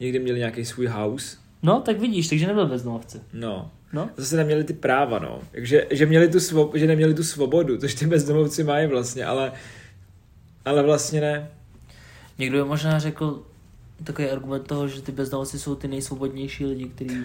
Někdy 0.00 0.18
měli 0.18 0.38
nějaký 0.38 0.64
svůj 0.64 0.86
house. 0.86 1.36
No, 1.62 1.80
tak 1.80 2.00
vidíš, 2.00 2.28
takže 2.28 2.46
nebyl 2.46 2.66
bezdomovci. 2.66 3.20
No. 3.32 3.70
No, 3.94 4.10
Zase 4.16 4.36
neměli 4.36 4.64
ty 4.64 4.72
práva, 4.72 5.18
no. 5.18 5.40
Takže, 5.52 5.86
že, 5.90 6.06
měli 6.06 6.28
tu 6.28 6.40
svo, 6.40 6.70
že 6.74 6.86
neměli 6.86 7.14
tu 7.14 7.24
svobodu, 7.24 7.78
což 7.78 7.94
ty 7.94 8.06
bezdomovci 8.06 8.64
mají 8.64 8.86
vlastně, 8.86 9.24
ale, 9.24 9.52
ale 10.64 10.82
vlastně 10.82 11.20
ne. 11.20 11.50
někdo 12.38 12.62
by 12.62 12.68
možná 12.68 12.98
řekl 12.98 13.42
takový 14.04 14.28
argument 14.28 14.66
toho, 14.66 14.88
že 14.88 15.02
ty 15.02 15.12
bezdomovci 15.12 15.58
jsou 15.58 15.74
ty 15.74 15.88
nejsvobodnější 15.88 16.66
lidi, 16.66 16.84
který, 16.84 17.24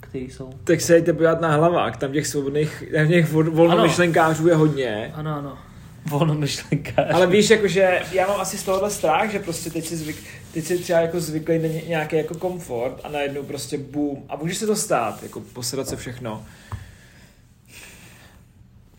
který 0.00 0.30
jsou. 0.30 0.50
Tak 0.64 0.80
se 0.80 0.96
jděte 0.96 1.12
podívat 1.12 1.40
na 1.40 1.56
hlavák, 1.56 1.96
tam 1.96 2.12
těch 2.12 2.26
svobodných, 2.26 2.84
tam 2.92 3.08
těch 3.08 3.32
vol- 3.32 3.50
volnomyšlenkářů 3.50 4.48
je 4.48 4.54
hodně. 4.54 5.12
Ano, 5.14 5.38
ano. 5.38 5.58
Volnomyšlenkář. 6.06 7.06
Ale 7.12 7.26
víš, 7.26 7.50
jakože 7.50 8.02
já 8.12 8.26
mám 8.26 8.40
asi 8.40 8.58
z 8.58 8.62
tohohle 8.64 8.90
strach, 8.90 9.30
že 9.32 9.38
prostě 9.38 9.70
teď 9.70 9.86
si, 9.86 9.96
zvyk, 9.96 10.16
teď 10.54 10.64
si 10.64 10.78
třeba 10.78 11.00
jako 11.00 11.20
zvyklý 11.20 11.58
na 11.58 11.68
ně- 11.68 11.82
nějaký 11.82 12.16
jako 12.16 12.34
komfort 12.34 13.00
a 13.04 13.08
najednou 13.08 13.42
prostě 13.42 13.78
boom. 13.78 14.22
A 14.28 14.36
může 14.36 14.54
se 14.54 14.66
to 14.66 14.76
stát, 14.76 15.22
jako 15.22 15.40
posrat 15.40 15.88
se 15.88 15.96
všechno. 15.96 16.44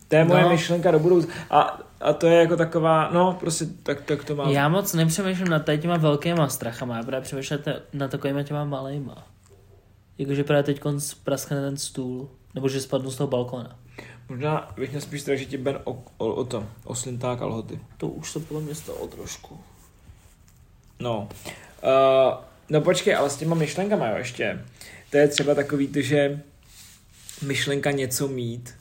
To 0.08 0.16
je 0.16 0.26
moje 0.26 0.44
No. 0.44 0.50
myšlenka 0.50 0.92
do 0.92 1.00
budoucna. 1.00 1.34
A, 1.50 1.80
a 2.02 2.14
to 2.14 2.28
je 2.28 2.36
jako 2.42 2.56
taková, 2.56 3.10
no 3.14 3.38
prostě 3.40 3.66
tak, 3.84 4.02
tak 4.02 4.24
to 4.24 4.36
mám. 4.36 4.50
Já 4.52 4.70
moc 4.70 4.94
nepřemýšlím 4.94 5.48
nad 5.48 5.66
tady 5.66 5.78
těma 5.78 5.98
velkýma 5.98 6.50
strachama, 6.50 6.98
já 6.98 7.04
právě 7.04 7.22
přemýšlím 7.22 7.60
nad 7.94 8.12
takovýma 8.12 8.44
těma 8.44 8.64
malejma. 8.66 9.28
Jakože 10.18 10.44
právě 10.44 10.64
teď 10.64 10.82
praskne 11.24 11.62
ten 11.62 11.78
stůl, 11.78 12.30
nebo 12.56 12.70
že 12.70 12.82
spadnu 12.82 13.12
z 13.12 13.16
toho 13.16 13.28
balkona. 13.28 13.76
Možná 14.32 14.72
bych 14.76 14.90
měl 14.90 15.02
spíš 15.02 15.24
ti 15.50 15.58
Ben 15.58 15.80
o, 15.84 16.04
o, 16.18 16.34
o 16.34 16.44
to, 16.44 16.68
oslintá 16.84 17.36
kalhoty. 17.36 17.80
To 17.98 18.08
už 18.08 18.32
se 18.32 18.40
podle 18.40 18.64
mě 18.64 18.76
stalo 18.76 19.08
trošku. 19.08 19.60
No. 21.00 21.30
Uh, 21.84 22.44
no 22.70 22.82
počkej, 22.82 23.16
ale 23.16 23.30
s 23.30 23.36
těma 23.36 23.56
myšlenkama, 23.56 24.08
jo, 24.08 24.18
ještě. 24.18 24.66
To 25.10 25.18
je 25.18 25.28
třeba 25.28 25.56
takový 25.56 25.88
to, 25.88 26.02
že 26.02 26.42
myšlenka 27.42 27.92
něco 27.92 28.28
mít, 28.28 28.76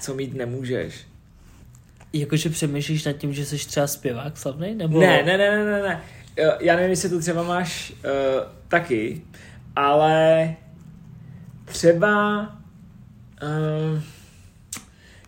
co 0.00 0.14
mít 0.14 0.34
nemůžeš. 0.34 1.06
Jakože 2.12 2.50
přemýšlíš 2.50 3.04
nad 3.04 3.12
tím, 3.12 3.34
že 3.34 3.46
jsi 3.46 3.56
třeba 3.56 3.86
zpěvák 3.86 4.36
slavný, 4.36 4.74
nebo... 4.74 5.00
Ne, 5.00 5.22
ne, 5.22 5.38
ne, 5.38 5.50
ne, 5.50 5.64
ne, 5.64 5.82
ne. 5.82 6.02
Jo, 6.36 6.52
Já 6.60 6.76
nevím, 6.76 6.90
jestli 6.90 7.08
to 7.08 7.20
třeba 7.20 7.42
máš 7.42 7.90
uh, 7.90 7.96
taky, 8.68 9.22
ale 9.76 10.54
třeba 11.64 12.55
uh, 13.42 14.02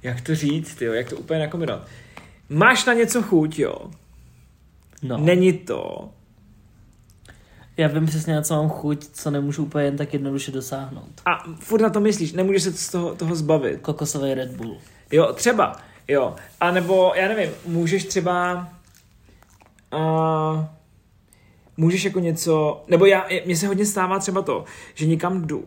jak 0.02 0.20
to 0.20 0.34
říct, 0.34 0.82
jo, 0.82 0.92
jak 0.92 1.08
to 1.08 1.16
úplně 1.16 1.40
nakombinovat. 1.40 1.86
Máš 2.48 2.84
na 2.84 2.92
něco 2.92 3.22
chuť, 3.22 3.58
jo. 3.58 3.90
No. 5.02 5.18
Není 5.18 5.52
to. 5.52 6.10
Já 7.76 7.88
vím 7.88 8.06
přesně, 8.06 8.34
na 8.34 8.42
co 8.42 8.54
mám 8.54 8.68
chuť, 8.68 9.06
co 9.12 9.30
nemůžu 9.30 9.62
úplně 9.62 9.84
jen 9.84 9.96
tak 9.96 10.12
jednoduše 10.12 10.52
dosáhnout. 10.52 11.20
A 11.26 11.44
furt 11.58 11.80
na 11.80 11.90
to 11.90 12.00
myslíš, 12.00 12.32
nemůžeš 12.32 12.62
se 12.62 12.72
z 12.72 12.90
toho, 12.90 13.14
toho 13.14 13.34
zbavit. 13.34 13.80
Kokosový 13.80 14.34
Red 14.34 14.50
Bull. 14.50 14.78
Jo, 15.12 15.32
třeba, 15.32 15.76
jo. 16.08 16.36
A 16.60 16.70
nebo, 16.70 17.12
já 17.16 17.28
nevím, 17.28 17.50
můžeš 17.66 18.04
třeba... 18.04 18.68
Uh, 19.94 20.64
můžeš 21.76 22.04
jako 22.04 22.20
něco... 22.20 22.84
Nebo 22.88 23.06
já, 23.06 23.26
mně 23.46 23.56
se 23.56 23.66
hodně 23.66 23.86
stává 23.86 24.18
třeba 24.18 24.42
to, 24.42 24.64
že 24.94 25.06
někam 25.06 25.46
jdu, 25.46 25.64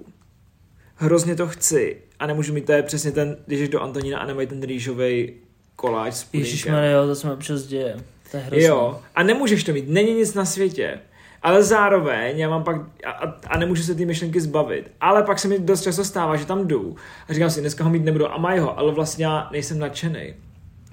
hrozně 0.95 1.35
to 1.35 1.47
chci 1.47 2.01
a 2.21 2.27
nemůžu 2.27 2.53
mít, 2.53 2.65
to 2.65 2.71
je 2.71 2.83
přesně 2.83 3.11
ten, 3.11 3.37
když 3.45 3.59
jdeš 3.59 3.69
do 3.69 3.81
Antonína 3.81 4.19
a 4.19 4.25
nemají 4.25 4.47
ten 4.47 4.61
rýžový 4.61 5.33
koláč 5.75 6.13
s 6.13 6.23
pudinkem. 6.23 6.75
Jo, 6.75 7.07
to 7.07 7.15
se 7.15 7.27
mi 7.27 7.33
občas 7.33 7.63
děje. 7.63 7.97
To 8.31 8.37
je 8.37 8.43
hrozné. 8.43 8.67
Jo, 8.67 8.99
a 9.15 9.23
nemůžeš 9.23 9.63
to 9.63 9.73
mít, 9.73 9.89
není 9.89 10.13
nic 10.13 10.33
na 10.33 10.45
světě. 10.45 10.99
Ale 11.43 11.63
zároveň 11.63 12.39
já 12.39 12.49
mám 12.49 12.63
pak, 12.63 12.75
a, 13.05 13.11
a, 13.11 13.33
a 13.47 13.57
nemůžu 13.57 13.83
se 13.83 13.95
ty 13.95 14.05
myšlenky 14.05 14.41
zbavit. 14.41 14.91
Ale 15.01 15.23
pak 15.23 15.39
se 15.39 15.47
mi 15.47 15.59
dost 15.59 15.81
často 15.81 16.05
stává, 16.05 16.35
že 16.35 16.45
tam 16.45 16.67
jdu 16.67 16.95
a 17.29 17.33
říkám 17.33 17.49
si, 17.49 17.61
dneska 17.61 17.83
ho 17.83 17.89
mít 17.89 18.03
nebudu 18.03 18.31
a 18.31 18.37
mají 18.37 18.59
ho, 18.59 18.79
ale 18.79 18.91
vlastně 18.91 19.25
já 19.25 19.49
nejsem 19.51 19.79
nadšený. 19.79 20.33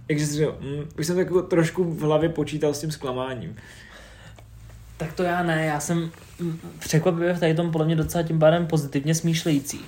Takže 0.07 0.27
si 0.27 0.35
říkám, 0.35 0.55
mm, 0.61 0.89
už 0.99 1.07
jsem 1.07 1.17
tak 1.17 1.27
jako 1.27 1.43
trošku 1.43 1.85
v 1.85 2.01
hlavě 2.01 2.29
počítal 2.29 2.75
s 2.75 2.81
tím 2.81 2.91
zklamáním. 2.91 3.57
Tak 4.97 5.13
to 5.13 5.23
já 5.23 5.43
ne, 5.43 5.67
já 5.67 5.81
jsem 5.81 6.11
překvapivě 6.79 7.35
v 7.35 7.41
tady 7.41 7.55
tom 7.55 7.71
podle 7.71 7.87
mě 7.87 7.97
docela 7.97 8.25
tím 8.25 8.39
pádem 8.39 8.67
pozitivně 8.67 9.15
smýšlející. 9.15 9.81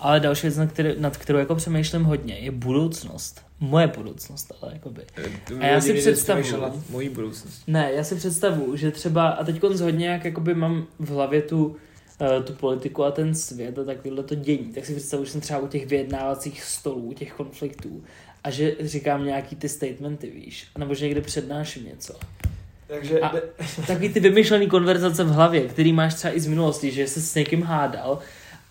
Ale 0.00 0.20
další 0.20 0.42
věc, 0.46 0.56
nad, 0.56 0.72
který, 0.72 0.94
nad 0.98 1.16
kterou 1.16 1.38
jako 1.38 1.54
přemýšlím 1.54 2.04
hodně, 2.04 2.34
je 2.38 2.50
budoucnost. 2.50 3.40
Moje 3.60 3.86
budoucnost, 3.86 4.52
ale 4.62 4.72
jakoby. 4.72 5.02
A 5.60 5.66
já 5.66 5.80
si 5.80 6.16
na 6.60 6.72
mojí 6.90 7.08
budoucnost. 7.08 7.62
Ne, 7.66 7.92
já 7.92 8.04
si 8.04 8.16
představuju, 8.16 8.76
že 8.76 8.90
třeba, 8.90 9.28
a 9.28 9.44
teď 9.44 9.62
hodně 9.62 10.08
jak 10.08 10.24
jakoby 10.24 10.54
mám 10.54 10.86
v 10.98 11.08
hlavě 11.08 11.42
tu, 11.42 11.76
eh, 12.20 12.42
tu 12.42 12.52
politiku 12.52 13.04
a 13.04 13.10
ten 13.10 13.34
svět 13.34 13.78
a 13.78 13.84
takovýhle 13.84 14.22
to 14.22 14.34
dění, 14.34 14.72
tak 14.74 14.86
si 14.86 14.94
představuju, 14.94 15.26
že 15.26 15.32
jsem 15.32 15.40
třeba 15.40 15.58
u 15.58 15.66
těch 15.68 15.86
vyjednávacích 15.86 16.64
stolů, 16.64 17.02
u 17.02 17.12
těch 17.12 17.32
konfliktů 17.32 18.04
a 18.44 18.50
že 18.50 18.76
říkám 18.80 19.24
nějaký 19.24 19.56
ty 19.56 19.68
statementy, 19.68 20.30
víš, 20.30 20.66
nebo 20.78 20.94
že 20.94 21.04
někde 21.04 21.20
přednáším 21.20 21.84
něco. 21.84 22.14
Takže 22.86 23.20
A- 23.20 23.32
Takový 23.86 24.08
ty 24.08 24.20
vymyšlený 24.20 24.66
konverzace 24.66 25.24
v 25.24 25.28
hlavě, 25.28 25.60
který 25.68 25.92
máš 25.92 26.14
třeba 26.14 26.34
i 26.34 26.40
z 26.40 26.46
minulosti, 26.46 26.90
že 26.90 27.06
se 27.08 27.20
s 27.20 27.34
někým 27.34 27.62
hádal 27.62 28.18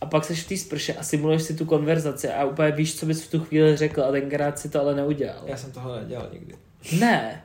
a 0.01 0.05
pak 0.05 0.25
seš 0.25 0.43
v 0.43 0.47
té 0.47 0.57
sprše 0.57 0.93
a 0.93 1.03
simuluješ 1.03 1.41
si 1.41 1.53
tu 1.53 1.65
konverzaci 1.65 2.29
a 2.29 2.45
úplně 2.45 2.71
víš, 2.71 2.99
co 2.99 3.05
bys 3.05 3.23
v 3.23 3.31
tu 3.31 3.39
chvíli 3.39 3.77
řekl 3.77 4.03
a 4.03 4.11
tenkrát 4.11 4.59
si 4.59 4.69
to 4.69 4.81
ale 4.81 4.95
neudělal. 4.95 5.43
já 5.45 5.57
jsem 5.57 5.71
tohle 5.71 6.01
nedělal 6.01 6.29
nikdy. 6.33 6.55
Ne, 6.99 7.43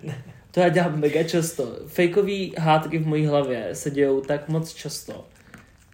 to 0.50 0.60
já 0.60 0.68
dělám 0.68 1.00
mega 1.00 1.22
často. 1.22 1.76
Fejkový 1.86 2.54
hádky 2.58 2.98
v 2.98 3.06
mojí 3.06 3.26
hlavě 3.26 3.74
se 3.74 3.90
dějou 3.90 4.20
tak 4.20 4.48
moc 4.48 4.74
často, 4.74 5.26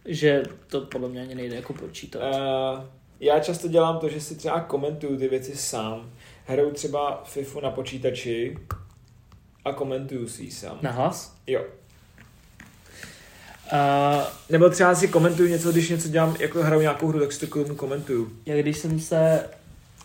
že 0.04 0.42
to 0.66 0.80
podle 0.80 1.08
mě 1.08 1.20
ani 1.20 1.34
nejde 1.34 1.56
jako 1.56 1.72
počítat. 1.72 2.18
Uh, 2.18 2.84
já 3.20 3.40
často 3.40 3.68
dělám 3.68 3.98
to, 3.98 4.08
že 4.08 4.20
si 4.20 4.34
třeba 4.34 4.60
komentuju 4.60 5.16
ty 5.16 5.28
věci 5.28 5.56
sám. 5.56 6.10
Hraju 6.46 6.70
třeba 6.70 7.22
FIFU 7.24 7.60
na 7.60 7.70
počítači 7.70 8.56
a 9.64 9.72
komentuju 9.72 10.28
si 10.28 10.42
ji 10.42 10.50
sám. 10.50 10.78
Na 10.82 10.90
hlas? 10.90 11.36
Jo. 11.46 11.64
Uh, 13.72 14.22
Nebo 14.50 14.70
třeba 14.70 14.94
si 14.94 15.08
komentuju 15.08 15.48
něco, 15.48 15.72
když 15.72 15.88
něco 15.90 16.08
dělám, 16.08 16.36
jako 16.38 16.62
hraju 16.62 16.80
nějakou 16.80 17.06
hru, 17.06 17.20
tak 17.20 17.32
si 17.32 17.40
to 17.40 17.46
k 17.46 17.54
tomu 17.64 17.74
komentuju. 17.74 18.32
já 18.46 18.56
když 18.56 18.78
jsem 18.78 19.00
se 19.00 19.44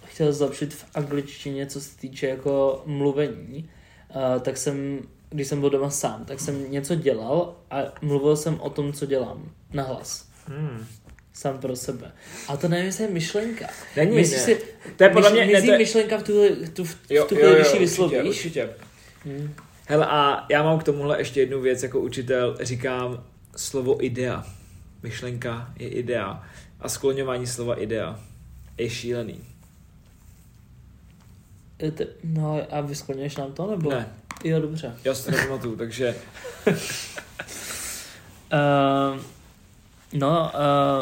chtěl 0.06 0.34
zlepšit 0.34 0.74
v 0.74 0.86
angličtině, 0.96 1.66
co 1.68 1.82
se 1.82 1.98
týče 1.98 2.28
jako 2.28 2.84
mluvení, 2.86 3.70
uh, 4.16 4.42
tak 4.42 4.58
jsem, 4.58 5.00
když 5.30 5.48
jsem 5.48 5.60
byl 5.60 5.70
doma 5.70 5.90
sám, 5.90 6.26
tak 6.26 6.40
jsem 6.40 6.72
něco 6.72 6.96
dělal 6.96 7.56
a 7.72 7.78
mluvil 8.02 8.36
jsem 8.36 8.60
o 8.60 8.70
tom, 8.70 8.94
co 8.94 9.06
dělám, 9.06 9.52
na 9.74 9.84
hlas. 9.84 10.28
Hmm. 10.48 10.86
sám 11.34 11.58
pro 11.58 11.76
sebe. 11.76 12.12
A 12.48 12.58
to 12.58 12.68
nevím, 12.68 12.86
jestli 12.86 13.04
je 13.04 13.10
myšlenka. 13.10 13.66
Není, 13.98 14.16
Myslíš 14.16 14.40
ne. 14.40 14.46
si, 14.46 14.62
To 14.96 15.04
je 15.04 15.10
podle 15.10 15.32
mě... 15.32 15.46
myslí 15.46 15.54
ne, 15.54 15.62
to 15.62 15.72
je, 15.72 15.78
myšlenka 15.78 16.18
v 16.18 16.24
tu, 16.24 16.34
tu, 16.74 16.84
v 16.84 16.98
jo, 17.10 17.26
tu 17.26 17.36
jo, 17.36 17.42
chvíli, 17.42 17.54
jo, 17.54 17.56
když 17.56 17.74
ji 17.74 17.80
určitě, 17.80 17.80
vyslovíš? 17.80 18.36
určitě. 18.36 18.70
Hmm. 19.26 19.54
Hele, 19.88 20.06
a 20.10 20.46
já 20.50 20.64
mám 20.64 20.80
k 20.80 20.84
tomuhle 20.84 21.20
ještě 21.20 21.40
jednu 21.40 21.62
věc 21.62 21.84
jako 21.84 22.00
učitel. 22.00 22.58
Říkám 22.62 23.24
slovo 23.56 24.04
idea. 24.06 24.46
Myšlenka 25.04 25.74
je 25.80 25.88
idea. 25.88 26.44
A 26.80 26.90
skloňování 26.90 27.48
slova 27.48 27.76
idea 27.82 28.20
je 28.78 28.90
šílený. 28.90 29.40
No 32.24 32.62
a 32.72 32.82
vyskloněš 32.82 33.38
nám 33.38 33.52
to, 33.52 33.72
nebo? 33.72 33.90
Ne, 33.90 34.10
Jo, 34.44 34.60
dobře. 34.62 34.96
já 35.04 35.14
si 35.16 35.26
to 35.26 35.32
nepamatuju, 35.32 35.76
takže 35.76 36.16
Uh, 38.54 39.20
no, 40.14 40.52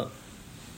uh, 0.04 0.08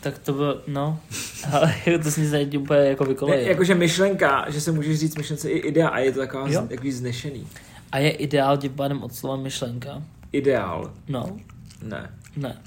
tak 0.00 0.18
to 0.18 0.32
bylo, 0.32 0.60
no, 0.66 1.00
ale 1.52 1.74
to 2.02 2.10
si 2.10 2.20
nic 2.20 2.54
úplně 2.54 2.80
jako 2.80 3.04
ne, 3.04 3.08
vykoleje. 3.10 3.48
jakože 3.48 3.74
myšlenka, 3.74 4.50
že 4.50 4.60
se 4.60 4.72
můžeš 4.72 4.98
říct 4.98 5.16
myšlence 5.16 5.50
i 5.50 5.58
idea 5.58 5.88
a 5.88 5.98
je 5.98 6.12
to 6.12 6.18
taková 6.20 6.48
z, 6.48 6.68
takový 6.68 6.92
znešený. 6.92 7.48
A 7.92 7.98
je 7.98 8.10
ideál 8.10 8.56
tím 8.56 8.72
pádem 8.72 9.02
od 9.02 9.14
slova 9.14 9.36
myšlenka? 9.36 10.02
Ideál. 10.32 10.92
No, 11.08 11.36
Ne. 11.82 12.14
ne. 12.36 12.62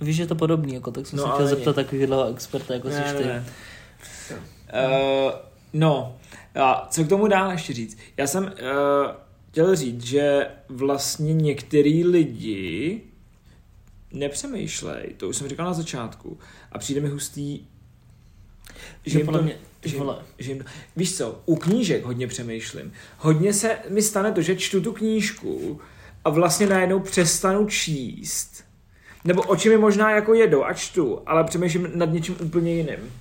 Víš, 0.00 0.16
že 0.16 0.22
je 0.22 0.26
to 0.26 0.34
podobný, 0.34 0.74
jako, 0.74 0.90
tak 0.90 1.06
jsem 1.06 1.18
No, 1.18 1.24
se 1.26 1.30
chtěl 1.34 1.46
zeptat 1.48 1.76
takovýhle 1.76 2.30
experta, 2.30 2.74
jako 2.74 2.88
ne, 2.88 3.08
jsi 3.10 3.16
ty. 3.16 3.24
ne. 3.24 3.44
Uh, 4.30 5.32
no, 5.72 6.16
a 6.54 6.86
co 6.90 7.04
k 7.04 7.08
tomu 7.08 7.28
dál 7.28 7.50
ještě 7.52 7.72
říct? 7.72 7.98
Já 8.16 8.26
jsem 8.26 8.44
uh, 8.44 8.50
chtěl 9.50 9.76
říct, 9.76 10.04
že 10.04 10.46
vlastně 10.68 11.34
některý 11.34 12.04
lidi 12.04 13.00
nepřemýšlej, 14.12 15.14
to 15.16 15.28
už 15.28 15.36
jsem 15.36 15.48
říkal 15.48 15.66
na 15.66 15.72
začátku, 15.74 16.38
a 16.72 16.78
přijde 16.78 17.00
mi 17.00 17.08
hustý, 17.08 17.60
Že 19.06 19.18
jim 19.18 19.26
podle 19.26 19.40
to- 19.40 19.44
mě, 19.44 19.56
že- 19.84 19.98
vole, 19.98 20.16
že 20.38 20.50
jim, 20.52 20.64
víš 20.96 21.16
co, 21.16 21.42
u 21.46 21.56
knížek 21.56 22.04
hodně 22.04 22.26
přemýšlím. 22.26 22.92
Hodně 23.18 23.52
se 23.52 23.78
mi 23.88 24.02
stane 24.02 24.32
to, 24.32 24.42
že 24.42 24.56
čtu 24.56 24.80
tu 24.80 24.92
knížku 24.92 25.80
a 26.24 26.30
vlastně 26.30 26.66
najednou 26.66 27.00
přestanu 27.00 27.66
číst. 27.66 28.64
Nebo 29.24 29.42
oči 29.42 29.68
mi 29.68 29.76
možná 29.78 30.10
jako 30.10 30.34
jedou 30.34 30.64
a 30.64 30.72
čtu, 30.72 31.20
ale 31.26 31.44
přemýšlím 31.44 31.88
nad 31.94 32.12
něčím 32.12 32.36
úplně 32.40 32.74
jiným. 32.74 33.12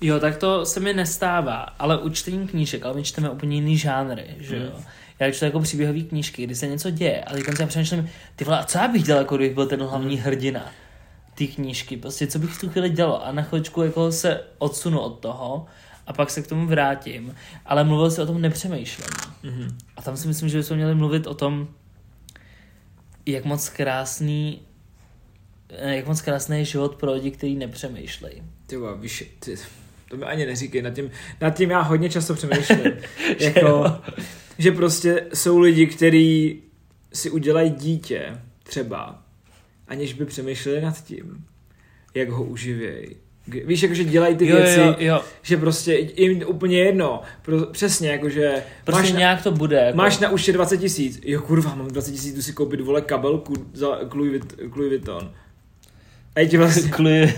Jo, 0.00 0.20
tak 0.20 0.36
to 0.36 0.66
se 0.66 0.80
mi 0.80 0.94
nestává, 0.94 1.54
ale 1.78 1.98
u 1.98 2.08
čtení 2.10 2.48
knížek, 2.48 2.84
ale 2.84 2.94
my 2.94 3.02
čteme 3.02 3.30
úplně 3.30 3.54
jiný 3.54 3.76
žánry, 3.76 4.24
že 4.38 4.56
jo. 4.56 4.70
Hmm. 4.74 4.84
Já 5.18 5.30
čtu 5.30 5.44
jako 5.44 5.60
příběhové 5.60 6.00
knížky, 6.00 6.44
kdy 6.44 6.54
se 6.54 6.66
něco 6.66 6.90
děje, 6.90 7.24
ale 7.24 7.42
teď 7.42 7.60
já 7.60 7.66
přemýšlím, 7.66 8.10
ty 8.36 8.44
vole, 8.44 8.58
a 8.58 8.64
co 8.64 8.78
já 8.78 8.88
bych 8.88 9.02
dělal, 9.02 9.22
jako 9.22 9.36
kdybych 9.36 9.54
byl 9.54 9.66
ten 9.66 9.82
hlavní 9.82 10.16
Hmm. 10.16 10.24
hrdina 10.24 10.66
té 11.34 11.46
knížky, 11.46 11.96
prostě 11.96 12.26
co 12.26 12.38
bych 12.38 12.50
v 12.50 12.60
tu 12.60 12.68
chvíli 12.68 12.90
dělal 12.90 13.22
a 13.24 13.32
na 13.32 13.42
chvíličku 13.42 13.82
jako 13.82 14.12
se 14.12 14.40
odsunu 14.58 15.00
od 15.00 15.18
toho 15.18 15.66
a 16.06 16.12
pak 16.12 16.30
se 16.30 16.42
k 16.42 16.46
tomu 16.46 16.66
vrátím, 16.66 17.34
ale 17.66 17.84
mluvil 17.84 18.10
si 18.10 18.20
o 18.20 18.26
tom 18.26 18.40
nepřemýšlení. 18.40 19.10
Mhm. 19.42 19.78
A 19.96 20.02
tam 20.02 20.16
si 20.16 20.28
myslím, 20.28 20.48
že 20.48 20.58
bychom 20.58 20.76
měli 20.76 20.94
mluvit 20.94 21.26
o 21.26 21.34
tom, 21.34 21.68
jak 23.32 23.44
moc 23.44 23.68
krásný 23.68 24.62
eh, 25.68 25.96
jak 25.96 26.06
moc 26.06 26.20
krásný 26.20 26.58
je 26.58 26.64
život 26.64 26.96
pro 26.96 27.12
lidi, 27.12 27.30
kteří 27.30 27.54
nepřemýšlejí. 27.54 28.42
Ty 28.66 28.76
víš, 29.00 29.24
ty, 29.38 29.56
to 30.08 30.16
mi 30.16 30.24
ani 30.24 30.46
neříkej, 30.46 30.82
nad 30.82 30.90
tím, 30.90 31.10
nad 31.40 31.50
tím 31.50 31.70
já 31.70 31.80
hodně 31.80 32.10
často 32.10 32.34
přemýšlím. 32.34 32.92
jako, 33.38 34.00
že 34.58 34.72
prostě 34.72 35.26
jsou 35.34 35.58
lidi, 35.58 35.86
kteří 35.86 36.62
si 37.12 37.30
udělají 37.30 37.70
dítě, 37.70 38.38
třeba, 38.62 39.22
aniž 39.88 40.12
by 40.12 40.24
přemýšleli 40.24 40.80
nad 40.80 41.04
tím, 41.04 41.44
jak 42.14 42.28
ho 42.28 42.44
uživějí. 42.44 43.16
Víš, 43.46 43.82
jakože 43.82 44.04
dělají 44.04 44.36
ty 44.36 44.46
jo, 44.46 44.56
věci, 44.56 44.80
jo, 44.80 44.94
jo. 44.98 45.20
že 45.42 45.56
prostě 45.56 46.08
jim 46.16 46.42
úplně 46.46 46.78
jedno. 46.78 47.22
Pro, 47.42 47.66
přesně, 47.66 48.10
jakože 48.10 48.62
Prostě 48.84 49.02
máš, 49.02 49.12
na, 49.12 49.18
nějak 49.18 49.42
to 49.42 49.50
bude. 49.50 49.76
Jako. 49.76 49.96
máš 49.96 50.18
na 50.18 50.30
účtě 50.30 50.52
20 50.52 50.76
tisíc. 50.76 51.20
Jo 51.24 51.40
kurva, 51.40 51.74
mám 51.74 51.88
20 51.88 52.10
tisíc, 52.10 52.34
jdu 52.34 52.42
si 52.42 52.52
koupit 52.52 52.80
vole 52.80 53.00
kabelku 53.00 53.54
za 53.72 53.88
Louis, 54.14 54.42
Louis 54.76 54.88
Vuitton. 54.88 55.30
A 56.36 56.48
ti 56.48 56.56
vlastně 56.56 56.90
Kli, 56.96 57.34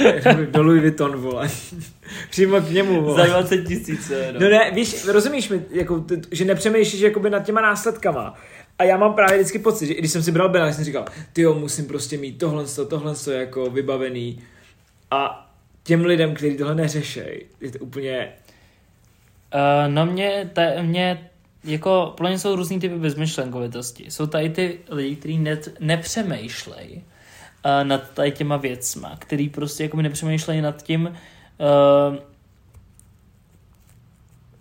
do 0.50 0.62
Louis 0.62 0.80
Vuitton, 0.80 1.16
vole. 1.16 1.50
Přímo 2.30 2.60
k 2.60 2.70
němu, 2.70 2.94
za 2.94 3.00
vole. 3.00 3.28
20 3.28 3.64
tisíc. 3.64 4.12
No. 4.32 4.40
No 4.40 4.48
ne, 4.48 4.70
víš, 4.74 5.06
rozumíš 5.06 5.48
mi, 5.48 5.62
jako, 5.70 6.00
ty, 6.00 6.20
že 6.30 6.44
nepřemýšlíš 6.44 7.00
jakoby 7.00 7.30
nad 7.30 7.40
těma 7.40 7.60
následkama. 7.60 8.34
A 8.78 8.84
já 8.84 8.96
mám 8.96 9.14
právě 9.14 9.38
vždycky 9.38 9.58
pocit, 9.58 9.86
že 9.86 9.94
když 9.94 10.10
jsem 10.10 10.22
si 10.22 10.32
bral 10.32 10.52
tak 10.52 10.74
jsem 10.74 10.84
říkal, 10.84 11.04
ty 11.32 11.42
jo, 11.42 11.54
musím 11.54 11.86
prostě 11.86 12.18
mít 12.18 12.38
tohle, 12.38 12.64
tohle 12.88 13.14
jako 13.32 13.70
vybavený. 13.70 14.42
A 15.12 15.48
těm 15.82 16.04
lidem, 16.04 16.34
kteří 16.34 16.56
tohle 16.56 16.74
neřešej, 16.74 17.46
je 17.60 17.70
to 17.70 17.78
úplně, 17.78 18.32
Uh, 19.54 19.92
no 19.92 20.06
mě, 20.06 20.50
ta, 20.52 20.62
mě 20.82 21.30
jako, 21.64 22.14
podle 22.16 22.30
mě 22.30 22.38
jsou 22.38 22.56
různý 22.56 22.80
typy 22.80 22.94
bezmyšlenkovitosti. 22.94 24.10
Jsou 24.10 24.26
tady 24.26 24.50
ty 24.50 24.78
lidi, 24.88 25.16
kteří 25.16 25.38
ne, 25.38 25.58
nepřemýšlejí 25.80 26.96
uh, 26.96 27.88
nad 27.88 28.10
tady 28.10 28.32
těma 28.32 28.56
věcma, 28.56 29.16
který 29.18 29.48
prostě 29.48 29.82
jako 29.82 30.02
nepřemýšlejí 30.02 30.60
nad 30.60 30.82
tím, 30.82 31.06
uh, 31.06 32.16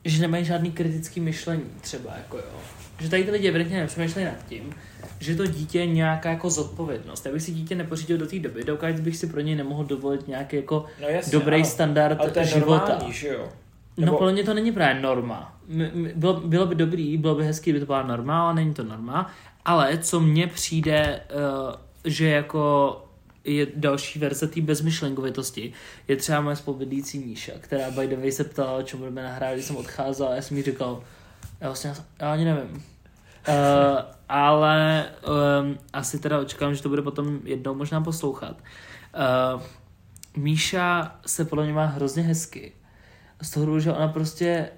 že 0.06 0.22
nemají 0.22 0.46
žádný 0.46 0.72
kritický 0.72 1.20
myšlení 1.20 1.64
třeba, 1.82 2.14
jako 2.18 2.38
jo. 2.38 2.81
Že 3.02 3.10
tady 3.10 3.24
ty 3.24 3.32
lidi 3.32 3.48
evidentně 3.48 3.80
nepřemýšlejí 3.80 4.26
nad 4.26 4.46
tím, 4.50 4.76
že 5.20 5.36
to 5.36 5.46
dítě 5.46 5.80
je 5.80 5.86
nějaká 5.88 6.30
jako 6.30 6.50
zodpovědnost. 6.50 7.26
Já 7.26 7.32
bych 7.32 7.42
si 7.42 7.52
dítě 7.52 7.76
nepořídil 7.76 8.18
do 8.18 8.26
té 8.28 8.40
doby, 8.40 8.64
dokud 8.64 9.00
bych 9.00 9.18
si 9.18 9.28
pro 9.28 9.42
něj 9.42 9.56
nemohl 9.56 9.84
dovolit 9.84 10.28
nějaký 10.28 10.56
jako 10.56 10.86
no 11.02 11.08
jasně, 11.08 11.32
dobrý 11.32 11.56
ano. 11.56 11.66
standard 11.66 12.20
Ale 12.20 12.32
to 12.32 12.40
je 12.40 12.46
života. 12.46 12.88
normální, 12.90 13.14
že 13.14 13.28
jo? 13.28 13.48
No 13.98 14.06
Nebo- 14.06 14.18
podle 14.18 14.34
mě 14.34 14.44
to 14.44 14.54
není 14.54 14.72
právě 14.72 15.02
norma. 15.02 15.58
Bylo, 16.16 16.34
bylo 16.40 16.66
by 16.66 16.76
dobrý, 16.76 17.18
bylo 17.18 17.36
by 17.36 17.46
hezký, 17.46 17.70
kdyby 17.70 17.80
to 17.80 17.86
byla 17.86 18.04
norma, 18.04 18.44
ale 18.44 18.54
není 18.56 18.74
to 18.74 18.84
norma. 18.84 19.32
Ale 19.66 19.98
co 19.98 20.20
mně 20.20 20.48
přijde, 20.48 21.22
uh, 21.70 21.76
že 22.06 22.28
jako 22.30 22.98
je 23.44 23.68
další 23.76 24.20
verze 24.20 24.48
té 24.48 24.62
bezmyšlenkovitosti, 24.62 25.74
je 26.08 26.16
třeba 26.16 26.42
moje 26.42 26.56
spolubydlící 26.56 27.20
Míša, 27.20 27.52
která 27.60 27.92
by 27.92 28.08
the 28.08 28.16
way 28.16 28.32
se 28.32 28.44
ptala, 28.44 28.72
o 28.72 28.82
čem 28.84 29.00
budeme 29.00 29.24
nahrát, 29.24 29.54
když 29.54 29.66
jsem 29.66 29.76
odcházel 29.76 30.28
a 30.28 30.36
já 30.36 30.42
jsem 30.42 30.58
jí 30.58 30.64
říkal, 30.64 31.04
já 31.62 31.68
vlastně 31.68 31.94
já 32.20 32.34
ani 32.34 32.46
nevím. 32.46 32.84
Uh, 33.48 34.00
ale 34.30 35.06
um, 35.62 35.78
asi 35.94 36.20
teda 36.20 36.40
očekávám, 36.40 36.76
že 36.76 36.84
to 36.84 36.90
bude 36.90 37.02
potom 37.02 37.40
jednou 37.44 37.76
možná 37.76 38.02
poslouchat. 38.02 38.58
Uh, 39.56 39.62
Míša 40.38 41.16
se 41.26 41.46
podle 41.46 41.64
mě 41.64 41.74
má 41.74 41.86
hrozně 41.86 42.24
hezky. 42.24 42.72
Z 43.42 43.50
toho 43.52 43.66
důvodu, 43.66 43.84
že 43.84 43.94
ona 43.94 44.08
prostě 44.08 44.70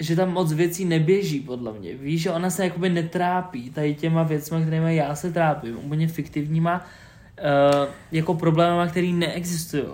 že 0.00 0.16
tam 0.16 0.32
moc 0.32 0.52
věcí 0.52 0.84
neběží, 0.84 1.40
podle 1.40 1.72
mě. 1.72 1.94
Víš, 1.94 2.22
že 2.22 2.30
ona 2.30 2.50
se 2.50 2.64
jakoby 2.64 2.90
netrápí 2.90 3.70
tady 3.70 3.94
těma 3.94 4.22
věcmi, 4.22 4.62
kterými 4.62 4.96
já 4.96 5.14
se 5.14 5.32
trápím, 5.32 5.78
úplně 5.78 6.08
fiktivníma, 6.08 6.80
uh, 6.80 7.88
jako 8.12 8.34
problémama, 8.34 8.86
které 8.86 9.06
neexistují. 9.06 9.84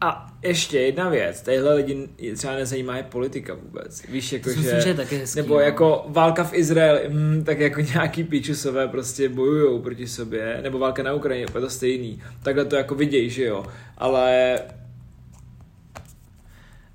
A 0.00 0.26
ještě 0.42 0.78
jedna 0.78 1.08
věc, 1.08 1.42
tadyhle 1.42 1.74
lidi 1.74 2.08
je 2.18 2.34
třeba 2.34 2.54
nezajímá 2.54 2.96
je 2.96 3.02
politika 3.02 3.54
vůbec. 3.54 4.02
Víš, 4.08 4.32
jako 4.32 4.44
To 4.44 4.50
si 4.50 4.58
myslím, 4.58 4.80
že 4.80 4.88
je 4.88 4.94
taky 4.94 5.16
hezký. 5.16 5.40
Nebo 5.40 5.54
no. 5.54 5.60
jako 5.60 6.06
válka 6.08 6.44
v 6.44 6.54
Izraeli, 6.54 7.08
mm, 7.08 7.44
tak 7.44 7.60
jako 7.60 7.80
nějaký 7.94 8.24
píčusové 8.24 8.88
prostě 8.88 9.28
bojujou 9.28 9.82
proti 9.82 10.06
sobě, 10.06 10.58
nebo 10.62 10.78
válka 10.78 11.02
na 11.02 11.14
Ukrajině, 11.14 11.46
úplně 11.46 11.62
to 11.62 11.70
stejný. 11.70 12.22
Takhle 12.42 12.64
to 12.64 12.76
jako 12.76 12.94
vidějí, 12.94 13.30
že 13.30 13.44
jo. 13.44 13.66
Ale 13.98 14.58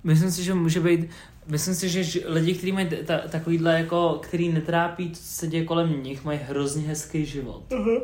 Myslím 0.06 0.32
si, 0.32 0.44
že 0.44 0.54
může 0.54 0.80
být, 0.80 1.10
myslím 1.48 1.76
si, 1.76 1.90
že 1.90 2.22
lidi, 2.26 2.54
kteří 2.54 2.72
mají 2.72 2.90
ta, 3.06 3.18
takovýhle 3.18 3.80
jako, 3.80 4.20
který 4.24 4.50
netrápí, 4.50 5.10
to, 5.10 5.16
co 5.16 5.24
se 5.24 5.48
děje 5.48 5.66
kolem 5.66 6.04
nich, 6.04 6.24
mají 6.24 6.40
hrozně 6.44 6.88
hezký 6.88 7.26
život. 7.26 7.64
Uh-huh. 7.70 8.02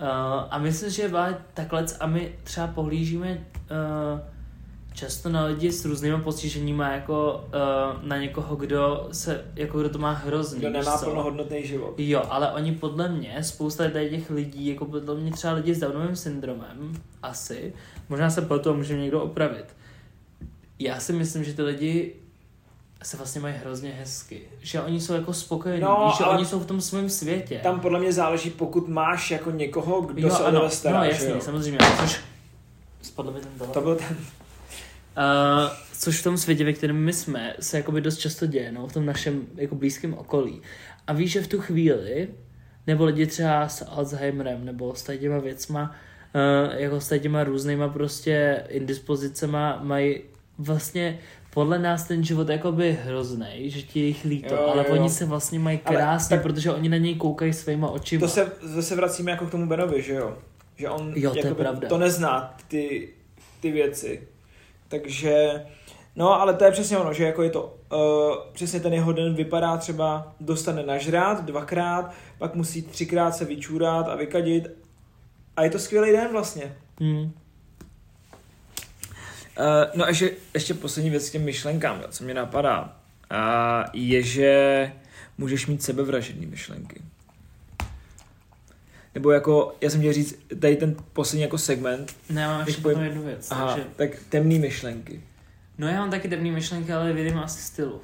Uh, 0.00 0.06
a 0.50 0.58
myslím, 0.58 0.90
že 0.90 1.02
je 1.02 1.12
takhle 1.54 1.84
a 2.00 2.06
my 2.06 2.34
třeba 2.44 2.66
pohlížíme 2.66 3.32
uh, 3.34 4.20
často 4.92 5.28
na 5.28 5.44
lidi 5.44 5.72
s 5.72 5.84
různými 5.84 6.22
postiženími 6.22 6.82
jako 6.82 7.44
uh, 7.46 8.08
na 8.08 8.16
někoho, 8.16 8.56
kdo 8.56 9.08
se, 9.12 9.44
jako 9.56 9.80
kdo 9.80 9.88
to 9.88 9.98
má 9.98 10.12
hrozný. 10.12 10.58
kdo 10.58 10.70
nemá 10.70 10.98
co? 10.98 11.04
plnohodnotný 11.04 11.66
život. 11.66 11.94
Jo, 11.98 12.22
ale 12.30 12.52
oni 12.52 12.72
podle 12.72 13.08
mě, 13.08 13.36
spousta 13.42 13.90
tady 13.90 14.10
těch 14.10 14.30
lidí, 14.30 14.66
jako 14.66 14.84
podle 14.84 15.14
mě 15.14 15.32
třeba 15.32 15.52
lidi 15.52 15.74
s 15.74 15.80
Downovým 15.80 16.16
syndromem, 16.16 16.92
asi, 17.22 17.72
možná 18.08 18.30
se 18.30 18.42
potom 18.42 18.76
může 18.76 18.98
někdo 18.98 19.22
opravit. 19.22 19.76
Já 20.78 21.00
si 21.00 21.12
myslím, 21.12 21.44
že 21.44 21.54
ty 21.54 21.62
lidi 21.62 22.14
se 23.02 23.16
vlastně 23.16 23.40
mají 23.40 23.54
hrozně 23.54 23.90
hezky. 23.90 24.40
Že 24.60 24.80
oni 24.80 25.00
jsou 25.00 25.14
jako 25.14 25.32
spokojení, 25.32 25.82
No, 25.82 26.06
víš, 26.06 26.18
že 26.18 26.24
oni 26.24 26.46
jsou 26.46 26.60
v 26.60 26.66
tom 26.66 26.80
svém 26.80 27.10
světě. 27.10 27.60
Tam 27.62 27.80
podle 27.80 28.00
mě 28.00 28.12
záleží, 28.12 28.50
pokud 28.50 28.88
máš 28.88 29.30
jako 29.30 29.50
někoho, 29.50 30.00
kdo 30.00 30.28
jo, 30.28 30.34
se 30.34 30.42
o 30.42 30.46
ano, 30.46 30.60
tebe 30.60 30.70
stará, 30.70 30.98
no 30.98 31.04
jasně, 31.04 31.30
jo. 31.30 31.40
samozřejmě, 31.40 31.78
což 32.00 32.20
spadl 33.02 33.30
mi 33.30 33.40
ten 33.40 33.50
telefon. 33.50 33.74
To 33.74 33.80
byl 33.80 33.96
ten... 33.96 34.16
Uh, 34.16 35.70
což 35.98 36.20
v 36.20 36.22
tom 36.22 36.38
světě, 36.38 36.64
ve 36.64 36.72
kterém 36.72 36.96
my 36.96 37.12
jsme, 37.12 37.54
se 37.60 37.76
jakoby 37.76 38.00
dost 38.00 38.18
často 38.18 38.46
děje, 38.46 38.72
no, 38.72 38.86
v 38.86 38.92
tom 38.92 39.06
našem 39.06 39.46
jako 39.56 39.74
blízkém 39.74 40.14
okolí. 40.14 40.62
A 41.06 41.12
víš, 41.12 41.32
že 41.32 41.42
v 41.42 41.48
tu 41.48 41.60
chvíli, 41.60 42.28
nebo 42.86 43.04
lidi 43.04 43.26
třeba 43.26 43.68
s 43.68 43.84
Alzheimerem, 43.84 44.64
nebo 44.64 44.94
s 44.94 45.02
tady 45.02 45.18
těma 45.18 45.38
věcma, 45.38 45.82
uh, 46.72 46.80
jako 46.80 47.00
s 47.00 47.18
těma 47.18 47.44
různýma 47.44 47.88
prostě 47.88 48.64
indispozicema 48.68 49.80
mají 49.82 50.20
vlastně 50.58 51.18
podle 51.54 51.78
nás 51.78 52.04
ten 52.04 52.24
život 52.24 52.48
jakoby 52.48 52.98
hrozný, 53.04 53.70
že 53.70 53.82
ti 53.82 54.00
je 54.00 54.06
jich 54.06 54.24
líto, 54.24 54.54
Jo, 54.54 54.68
ale 54.72 54.84
jo. 54.88 54.94
oni 54.94 55.10
se 55.10 55.24
vlastně 55.26 55.58
mají 55.58 55.78
krásně, 55.78 56.36
tak- 56.36 56.42
protože 56.42 56.72
oni 56.72 56.88
na 56.88 56.96
něj 56.96 57.14
koukají 57.14 57.52
svýma 57.52 57.88
očima. 57.90 58.20
To 58.20 58.28
se 58.28 58.52
zase 58.62 58.96
vracíme 58.96 59.30
jako 59.30 59.46
k 59.46 59.50
tomu 59.50 59.66
Benovi, 59.66 60.02
že 60.02 60.14
jo? 60.14 60.36
Že 60.76 60.88
on 60.88 61.12
Jo, 61.16 61.30
to 61.30 61.46
je 61.46 61.54
pravda. 61.54 61.88
to 61.88 61.98
nezná, 61.98 62.56
ty, 62.68 63.08
ty 63.60 63.70
věci. 63.72 64.28
Takže, 64.88 65.62
no 66.16 66.40
ale 66.40 66.54
to 66.54 66.64
je 66.64 66.70
přesně 66.70 66.98
ono, 66.98 67.12
že 67.12 67.24
jako 67.24 67.42
je 67.42 67.50
to, 67.50 67.76
uh, 67.92 67.98
přesně 68.52 68.80
ten 68.80 68.92
jeho 68.92 69.12
den 69.12 69.34
vypadá 69.34 69.76
třeba, 69.76 70.34
dostane 70.40 70.82
nažrát 70.82 71.44
dvakrát, 71.44 72.12
pak 72.38 72.54
musí 72.54 72.82
třikrát 72.82 73.30
se 73.36 73.44
vyčůrat 73.44 74.08
a 74.08 74.14
vykadit 74.16 74.68
a 75.56 75.64
je 75.64 75.70
to 75.70 75.78
skvělý 75.78 76.12
den 76.12 76.28
vlastně. 76.32 76.76
Hmm. 77.00 77.32
Uh, 79.60 79.66
no 79.98 80.04
a 80.04 80.08
ještě, 80.08 80.30
ještě 80.54 80.74
poslední 80.74 81.10
věc 81.10 81.28
k 81.28 81.32
těm 81.32 81.42
myšlenkám, 81.44 82.00
jo, 82.00 82.06
co 82.10 82.24
mě 82.24 82.34
napadá, 82.34 82.82
uh, 82.82 83.90
je, 83.92 84.22
že 84.22 84.92
můžeš 85.38 85.66
mít 85.66 85.82
sebevražedné 85.82 86.46
myšlenky. 86.46 87.02
Nebo 89.14 89.30
jako, 89.30 89.76
já 89.80 89.90
jsem 89.90 90.00
chtěl 90.00 90.12
říct, 90.12 90.38
tady 90.60 90.76
ten 90.76 90.96
poslední 91.12 91.42
jako 91.42 91.58
segment, 91.58 92.16
No 92.30 92.40
já 92.40 92.48
mám 92.48 92.66
ještě 92.66 92.82
potom 92.82 93.02
jednu 93.02 93.22
věc. 93.22 93.50
aha, 93.50 93.66
Takže, 93.74 93.88
tak 93.96 94.10
temné 94.28 94.58
myšlenky. 94.58 95.20
no 95.78 95.88
já 95.88 96.00
mám 96.00 96.10
taky 96.10 96.28
temný 96.28 96.50
myšlenky, 96.50 96.92
ale 96.92 97.12
v 97.12 97.18
jiném 97.18 97.38
asi 97.38 97.62
stylu. 97.62 98.00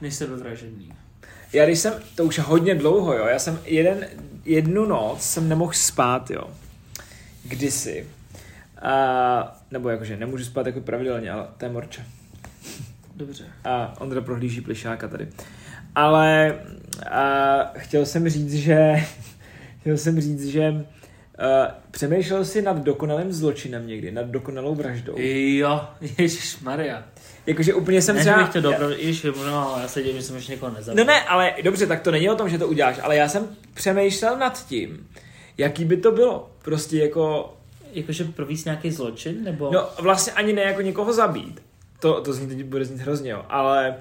Než 0.00 0.14
sebevražedný. 0.14 0.92
Já 1.52 1.64
když 1.66 1.78
jsem, 1.78 1.94
to 2.14 2.24
už 2.24 2.36
je 2.36 2.42
hodně 2.42 2.74
dlouho, 2.74 3.12
jo, 3.14 3.26
já 3.26 3.38
jsem 3.38 3.60
jeden, 3.64 4.06
jednu 4.44 4.84
noc 4.86 5.22
jsem 5.22 5.48
nemohl 5.48 5.72
spát, 5.72 6.30
jo, 6.30 6.50
kdysi. 7.44 8.06
A, 8.82 9.58
nebo 9.70 9.88
jakože 9.88 10.16
nemůžu 10.16 10.44
spát 10.44 10.66
jako 10.66 10.80
pravidelně, 10.80 11.30
ale 11.30 11.46
to 11.56 11.64
je 11.64 11.70
morče. 11.70 12.04
Dobře. 13.16 13.44
A 13.64 13.94
Ondra 14.00 14.20
prohlíží 14.20 14.60
plišáka 14.60 15.08
tady. 15.08 15.28
Ale 15.94 16.58
a, 17.10 17.72
chtěl 17.76 18.06
jsem 18.06 18.28
říct, 18.28 18.54
že 18.54 18.94
chtěl 19.80 19.96
jsem 19.96 20.20
říct, 20.20 20.46
že 20.46 20.70
uh, 20.70 20.84
přemýšlel 21.90 22.44
jsi 22.44 22.62
nad 22.62 22.76
dokonalým 22.76 23.32
zločinem 23.32 23.86
někdy, 23.86 24.12
nad 24.12 24.26
dokonalou 24.26 24.74
vraždou. 24.74 25.14
Jo, 25.18 25.80
Ježíš 26.18 26.58
Maria. 26.60 27.04
Jakože 27.46 27.74
úplně 27.74 28.02
jsem 28.02 28.16
třeba... 28.16 28.42
bych 28.42 28.52
to 28.52 28.60
dobro, 28.60 28.90
Ježíš, 28.90 29.22
no, 29.22 29.72
ale 29.72 29.82
já 29.82 29.88
se 29.88 30.02
dělím, 30.02 30.16
že 30.16 30.22
jsem 30.22 30.36
ještě 30.36 30.52
někoho 30.52 30.74
nezabil. 30.74 31.04
No 31.04 31.12
ne, 31.12 31.22
ale 31.22 31.54
dobře, 31.62 31.86
tak 31.86 32.00
to 32.00 32.10
není 32.10 32.30
o 32.30 32.34
tom, 32.34 32.48
že 32.48 32.58
to 32.58 32.68
uděláš, 32.68 32.98
ale 33.02 33.16
já 33.16 33.28
jsem 33.28 33.48
přemýšlel 33.74 34.38
nad 34.38 34.66
tím, 34.66 35.08
jaký 35.58 35.84
by 35.84 35.96
to 35.96 36.12
bylo. 36.12 36.50
Prostě 36.62 36.98
jako, 36.98 37.54
Jakože 37.92 38.24
províst 38.24 38.64
nějaký 38.64 38.90
zločin, 38.90 39.44
nebo... 39.44 39.70
no 39.72 39.88
vlastně 40.00 40.32
ani 40.32 40.52
ne 40.52 40.62
jako 40.62 40.80
někoho 40.80 41.12
zabít. 41.12 41.62
To, 42.00 42.20
to 42.20 42.32
zní 42.32 42.48
teď 42.48 42.64
bude 42.64 42.84
znít 42.84 43.00
hrozně, 43.00 43.30
jo. 43.30 43.44
Ale 43.48 43.96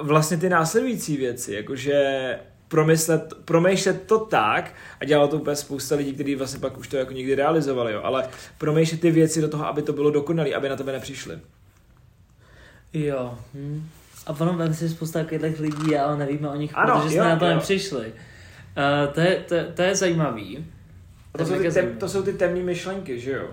uh, 0.00 0.06
vlastně 0.06 0.36
ty 0.36 0.48
následující 0.48 1.16
věci, 1.16 1.54
jakože 1.54 2.38
promyslet, 2.68 3.34
promýšlet 3.44 4.02
to 4.06 4.18
tak, 4.18 4.74
a 5.00 5.04
dělalo 5.04 5.28
to 5.28 5.36
úplně 5.36 5.56
spousta 5.56 5.94
lidí, 5.94 6.12
kteří 6.12 6.34
vlastně 6.34 6.60
pak 6.60 6.78
už 6.78 6.88
to 6.88 6.96
jako 6.96 7.12
někdy 7.12 7.34
realizovali, 7.34 7.92
jo, 7.92 8.00
ale 8.04 8.28
promýšlet 8.58 9.00
ty 9.00 9.10
věci 9.10 9.40
do 9.40 9.48
toho, 9.48 9.66
aby 9.66 9.82
to 9.82 9.92
bylo 9.92 10.10
dokonalé, 10.10 10.54
aby 10.54 10.68
na 10.68 10.76
tebe 10.76 10.92
nepřišli. 10.92 11.38
Jo. 12.92 13.38
Hm. 13.54 13.88
A 14.26 14.30
ono 14.40 14.52
vem 14.52 14.74
si 14.74 14.88
spousta 14.88 15.24
takových 15.24 15.60
lidí, 15.60 15.96
ale 15.96 16.18
nevíme 16.18 16.48
o 16.48 16.56
nich, 16.56 16.70
Ano, 16.74 16.94
protože 16.94 17.08
jsme 17.08 17.18
jo, 17.18 17.24
na 17.24 17.36
to 17.36 17.44
jo. 17.44 17.54
nepřišli. 17.54 18.06
Uh, 18.06 19.12
to, 19.14 19.20
je, 19.20 19.44
to, 19.48 19.54
to 19.74 19.82
je 19.82 19.96
zajímavý. 19.96 20.66
A 21.34 21.38
to, 21.38 21.46
jsou 21.46 21.58
ty, 21.58 21.70
tem, 21.70 21.96
to 21.98 22.08
jsou 22.08 22.22
ty 22.22 22.32
temné 22.32 22.60
myšlenky, 22.60 23.20
že 23.20 23.30
jo? 23.30 23.48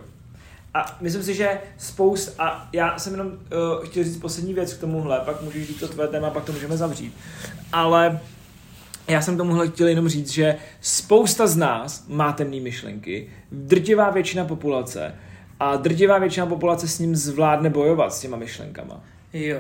A 0.74 0.98
myslím 1.02 1.24
si, 1.24 1.34
že 1.34 1.60
spoust, 1.78 2.36
a 2.40 2.70
já 2.74 3.00
jsem 3.00 3.14
jenom 3.14 3.28
uh, 3.28 3.86
chtěl 3.86 4.04
říct 4.04 4.18
poslední 4.18 4.54
věc 4.54 4.74
k 4.74 4.80
tomuhle, 4.80 5.20
pak 5.26 5.42
můžeš 5.42 5.68
říct 5.68 5.80
to 5.80 5.88
tvoje 5.88 6.08
téma, 6.08 6.30
pak 6.30 6.44
to 6.44 6.52
můžeme 6.52 6.78
zavřít. 6.78 7.14
Ale 7.74 8.20
já 9.08 9.22
jsem 9.22 9.38
tomuhle 9.38 9.68
chtěl 9.68 9.88
jenom 9.88 10.10
říct, 10.10 10.30
že 10.30 10.56
spousta 10.82 11.48
z 11.48 11.58
nás 11.58 12.06
má 12.08 12.34
temné 12.34 12.60
myšlenky, 12.60 13.30
drtivá 13.52 14.10
většina 14.10 14.46
populace 14.46 15.16
a 15.60 15.76
drtivá 15.76 16.18
většina 16.18 16.46
populace 16.46 16.88
s 16.88 17.00
ním 17.00 17.16
zvládne 17.16 17.70
bojovat 17.70 18.14
s 18.14 18.22
těma 18.22 18.38
myšlenkama. 18.38 19.04
Jo. 19.34 19.60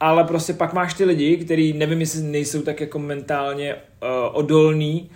Ale 0.00 0.24
prostě 0.24 0.52
pak 0.52 0.72
máš 0.72 0.94
ty 0.94 1.04
lidi, 1.04 1.36
kteří 1.36 1.72
nevím, 1.72 2.00
jestli 2.00 2.22
nejsou 2.22 2.62
tak 2.62 2.80
jako 2.80 2.98
mentálně 2.98 3.74
uh, 3.74 3.78
odolní, 4.32 5.10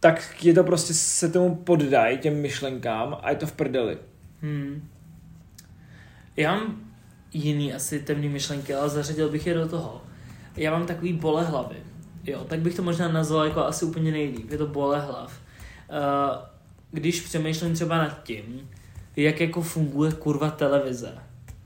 tak 0.00 0.44
je 0.44 0.54
to 0.54 0.64
prostě 0.64 0.94
se 0.94 1.28
tomu 1.28 1.54
poddají 1.54 2.18
těm 2.18 2.40
myšlenkám 2.40 3.18
a 3.22 3.30
je 3.30 3.36
to 3.36 3.46
v 3.46 3.52
prdeli. 3.52 3.98
Hmm. 4.42 4.88
Já 6.36 6.54
mám 6.54 6.76
jiný 7.32 7.74
asi 7.74 7.98
temný 7.98 8.28
myšlenky, 8.28 8.74
ale 8.74 8.88
zařadil 8.88 9.28
bych 9.28 9.46
je 9.46 9.54
do 9.54 9.68
toho. 9.68 10.02
Já 10.56 10.70
mám 10.70 10.86
takový 10.86 11.12
bolehlavy. 11.12 11.76
Jo, 12.24 12.44
tak 12.44 12.60
bych 12.60 12.74
to 12.74 12.82
možná 12.82 13.08
nazval 13.08 13.44
jako 13.44 13.64
asi 13.64 13.84
úplně 13.84 14.12
nejlíp. 14.12 14.50
Je 14.50 14.58
to 14.58 14.66
bolehlav. 14.66 15.40
Uh, 15.90 16.36
když 16.90 17.20
přemýšlím 17.20 17.74
třeba 17.74 17.98
nad 17.98 18.22
tím, 18.22 18.70
jak 19.16 19.40
jako 19.40 19.62
funguje 19.62 20.12
kurva 20.12 20.50
televize. 20.50 21.18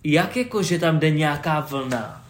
Jak 0.05 0.37
jako, 0.37 0.63
že 0.63 0.79
tam 0.79 0.99
jde 0.99 1.11
nějaká 1.11 1.61
vlna, 1.61 2.24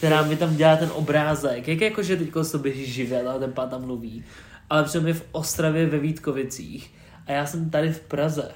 která 0.00 0.22
mi 0.22 0.36
tam 0.36 0.56
dělá 0.56 0.76
ten 0.76 0.90
obrázek. 0.94 1.68
Jak 1.68 1.80
jako, 1.80 2.02
že 2.02 2.16
teď 2.16 2.28
to 2.52 2.58
běží 2.58 2.86
živel 2.86 3.30
a 3.30 3.38
ten 3.38 3.52
pán 3.52 3.68
tam 3.70 3.84
mluví. 3.84 4.24
Ale 4.70 4.84
přitom 4.84 5.06
je 5.06 5.14
v 5.14 5.24
Ostravě 5.32 5.86
ve 5.86 5.98
Vítkovicích 5.98 6.90
a 7.26 7.32
já 7.32 7.46
jsem 7.46 7.70
tady 7.70 7.92
v 7.92 8.00
Praze. 8.00 8.50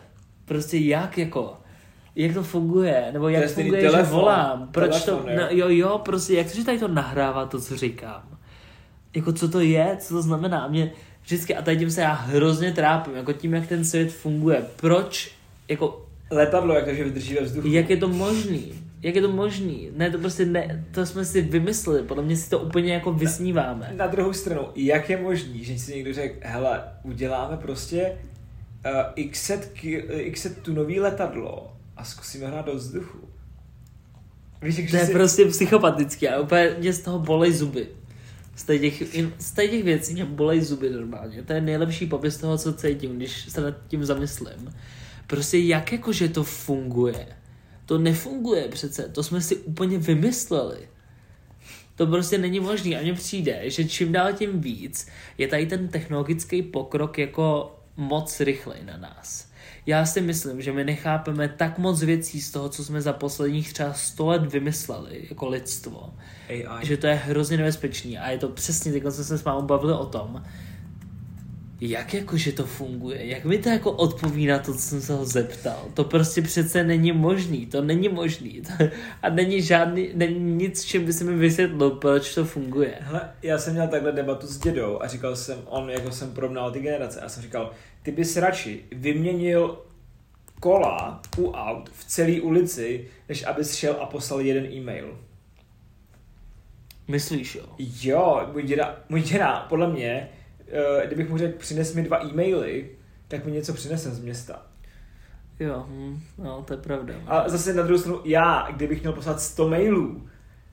Prostě 0.44 0.78
jak 0.78 1.18
jako, 1.18 1.56
jak 2.16 2.34
to 2.34 2.42
funguje, 2.42 3.04
nebo 3.12 3.24
To 3.24 3.28
jak 3.28 3.48
stejný 3.48 3.70
funguje, 3.70 3.90
telefon. 3.90 4.06
že 4.06 4.12
volám, 4.20 4.68
proč 4.72 5.04
Telefon, 5.04 5.24
to, 5.24 5.30
jo. 5.30 5.36
no, 5.40 5.46
jo 5.50 5.66
jo, 5.68 5.98
prostě 6.04 6.34
jak 6.34 6.50
to, 6.50 6.56
že 6.56 6.64
tady 6.64 6.78
to 6.78 6.88
nahrává 6.88 7.46
to, 7.46 7.60
co 7.60 7.76
říkám. 7.76 8.22
Jako 9.14 9.32
co 9.32 9.48
to 9.48 9.60
je, 9.60 9.96
co 10.00 10.14
to 10.14 10.22
znamená, 10.22 10.68
mě 10.68 10.92
vždycky, 11.22 11.56
a 11.56 11.62
tady 11.62 11.76
tím 11.76 11.90
se 11.90 12.00
já 12.00 12.12
hrozně 12.12 12.72
trápím, 12.72 13.16
jako 13.16 13.32
tím, 13.32 13.54
jak 13.54 13.66
ten 13.66 13.84
svět 13.84 14.12
funguje, 14.12 14.64
proč, 14.76 15.30
jako 15.68 16.06
Letadlo, 16.30 16.74
jak 16.74 16.84
to, 16.84 16.94
že 16.94 17.04
vydrží 17.04 17.34
ve 17.34 17.40
vzduchu. 17.40 17.68
jak 17.68 17.90
je 17.90 17.96
to 17.96 18.08
možný? 18.08 18.83
Jak 19.04 19.14
je 19.14 19.22
to 19.22 19.32
možný? 19.32 19.90
Ne, 19.96 20.10
to 20.10 20.18
prostě 20.18 20.46
ne, 20.46 20.84
to 20.90 21.06
jsme 21.06 21.24
si 21.24 21.42
vymysleli, 21.42 22.02
podle 22.02 22.24
mě 22.24 22.36
si 22.36 22.50
to 22.50 22.58
úplně 22.58 22.94
jako 22.94 23.12
vysníváme. 23.12 23.92
Na 23.96 24.06
druhou 24.06 24.32
stranu, 24.32 24.68
jak 24.76 25.10
je 25.10 25.22
možný, 25.22 25.64
že 25.64 25.78
si 25.78 25.94
někdo 25.94 26.14
řekl, 26.14 26.38
hele, 26.42 26.82
uděláme 27.02 27.56
prostě 27.56 28.18
uh, 28.86 28.92
x 29.16 29.50
x 30.16 30.42
set 30.42 30.58
tunový 30.62 31.00
letadlo 31.00 31.76
a 31.96 32.04
zkusíme 32.04 32.46
hrát 32.46 32.66
do 32.66 32.74
vzduchu. 32.74 33.18
Víš, 34.62 34.78
jak 34.78 34.90
To 34.90 34.96
je 34.96 35.06
si... 35.06 35.12
prostě 35.12 35.44
psychopatický 35.44 36.28
a 36.28 36.40
úplně 36.40 36.76
mě 36.78 36.92
z 36.92 37.00
toho 37.00 37.18
bolej 37.18 37.52
zuby. 37.52 37.88
Z 38.56 38.64
těch, 38.64 39.02
z 39.38 39.52
těch 39.52 39.84
věcí 39.84 40.12
mě 40.12 40.24
bolej 40.24 40.60
zuby 40.60 40.90
normálně. 40.90 41.42
To 41.42 41.52
je 41.52 41.60
nejlepší 41.60 42.06
popis 42.06 42.36
toho, 42.36 42.58
co 42.58 42.72
cítím, 42.72 43.16
když 43.16 43.52
se 43.52 43.60
nad 43.60 43.74
tím 43.88 44.04
zamyslím. 44.04 44.74
Prostě 45.26 45.58
jak 45.58 45.92
jakože 45.92 46.28
to 46.28 46.44
funguje? 46.44 47.26
To 47.86 47.98
nefunguje 47.98 48.68
přece, 48.68 49.02
to 49.02 49.22
jsme 49.22 49.40
si 49.40 49.56
úplně 49.56 49.98
vymysleli. 49.98 50.88
To 51.96 52.06
prostě 52.06 52.38
není 52.38 52.60
možné 52.60 52.96
a 52.96 53.02
mně 53.02 53.14
přijde, 53.14 53.70
že 53.70 53.84
čím 53.84 54.12
dál 54.12 54.32
tím 54.32 54.60
víc 54.60 55.08
je 55.38 55.48
tady 55.48 55.66
ten 55.66 55.88
technologický 55.88 56.62
pokrok 56.62 57.18
jako 57.18 57.76
moc 57.96 58.40
rychlej 58.40 58.78
na 58.84 58.96
nás. 58.96 59.48
Já 59.86 60.06
si 60.06 60.20
myslím, 60.20 60.62
že 60.62 60.72
my 60.72 60.84
nechápeme 60.84 61.48
tak 61.48 61.78
moc 61.78 62.02
věcí 62.02 62.40
z 62.40 62.50
toho, 62.50 62.68
co 62.68 62.84
jsme 62.84 63.00
za 63.00 63.12
posledních 63.12 63.72
třeba 63.72 63.92
100 63.92 64.26
let 64.26 64.52
vymysleli 64.52 65.26
jako 65.28 65.48
lidstvo, 65.48 66.14
AI. 66.48 66.86
že 66.86 66.96
to 66.96 67.06
je 67.06 67.14
hrozně 67.14 67.56
nebezpečný 67.56 68.18
a 68.18 68.30
je 68.30 68.38
to 68.38 68.48
přesně, 68.48 68.92
teď 68.92 69.02
jsme 69.02 69.24
se 69.24 69.38
s 69.38 69.44
mámou 69.44 69.62
bavili 69.62 69.92
o 69.92 70.06
tom, 70.06 70.44
jak 71.80 72.14
jako, 72.14 72.36
že 72.36 72.52
to 72.52 72.66
funguje? 72.66 73.26
Jak 73.26 73.44
mi 73.44 73.58
to 73.58 73.68
jako 73.68 73.92
odpoví 73.92 74.46
na 74.46 74.58
to, 74.58 74.72
co 74.72 74.78
jsem 74.78 75.00
se 75.00 75.14
ho 75.14 75.24
zeptal? 75.24 75.86
To 75.94 76.04
prostě 76.04 76.42
přece 76.42 76.84
není 76.84 77.12
možný, 77.12 77.66
to 77.66 77.82
není 77.82 78.08
možný. 78.08 78.60
To, 78.60 78.84
a 79.22 79.28
není 79.28 79.62
žádný, 79.62 80.10
není 80.14 80.54
nic, 80.54 80.84
čím 80.84 81.04
by 81.04 81.12
si 81.12 81.24
mi 81.24 81.36
vysvětlil, 81.36 81.90
proč 81.90 82.34
to 82.34 82.44
funguje. 82.44 82.98
Hele, 83.00 83.30
já 83.42 83.58
jsem 83.58 83.72
měl 83.72 83.88
takhle 83.88 84.12
debatu 84.12 84.46
s 84.46 84.58
dědou 84.58 85.02
a 85.02 85.08
říkal 85.08 85.36
jsem, 85.36 85.58
on 85.66 85.90
jako 85.90 86.10
jsem 86.10 86.32
porovnal 86.32 86.72
ty 86.72 86.80
generace 86.80 87.20
a 87.20 87.28
jsem 87.28 87.42
říkal, 87.42 87.70
ty 88.02 88.12
bys 88.12 88.36
radši 88.36 88.84
vyměnil 88.92 89.78
kola 90.60 91.22
u 91.38 91.50
aut 91.50 91.90
v 91.90 92.04
celé 92.04 92.40
ulici, 92.40 93.08
než 93.28 93.44
abys 93.44 93.74
šel 93.74 93.96
a 94.00 94.06
poslal 94.06 94.40
jeden 94.40 94.72
e-mail. 94.72 95.18
Myslíš, 97.08 97.54
jo? 97.54 97.64
Jo, 97.78 98.48
můj 98.52 98.62
děda, 98.62 98.96
můj 99.08 99.22
děda 99.22 99.66
podle 99.68 99.92
mě, 99.92 100.28
kdybych 101.06 101.28
mu 101.30 101.38
řekl, 101.38 101.58
přines 101.58 101.94
mi 101.94 102.02
dva 102.02 102.24
e-maily, 102.24 102.90
tak 103.28 103.44
mi 103.44 103.52
něco 103.52 103.72
přinese 103.74 104.10
z 104.10 104.20
města. 104.20 104.62
Jo, 105.60 105.84
hm, 105.88 106.20
no, 106.38 106.62
to 106.66 106.72
je 106.72 106.76
pravda. 106.78 107.14
A 107.26 107.48
zase 107.48 107.72
na 107.74 107.82
druhou 107.82 107.98
stranu, 107.98 108.20
já, 108.24 108.68
kdybych 108.70 109.00
měl 109.00 109.12
poslat 109.12 109.40
100 109.40 109.68
mailů, 109.68 110.28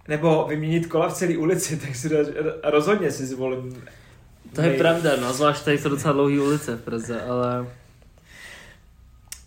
nebo 0.08 0.46
vyměnit 0.50 0.86
kola 0.88 1.10
v 1.10 1.14
celé 1.14 1.38
ulici, 1.38 1.78
tak 1.86 1.96
si 1.96 2.10
roz- 2.10 2.34
rozhodně 2.64 3.12
si 3.12 3.26
zvolím 3.26 3.84
To 4.56 4.62
je 4.62 4.68
mail. 4.68 4.80
pravda, 4.80 5.10
no, 5.22 5.34
zvlášť 5.34 5.64
tady 5.66 5.78
jsou 5.78 5.90
docela 5.90 6.14
dlouhý 6.14 6.40
ulice 6.40 6.76
v 6.76 6.82
Praze, 6.82 7.22
ale 7.22 7.68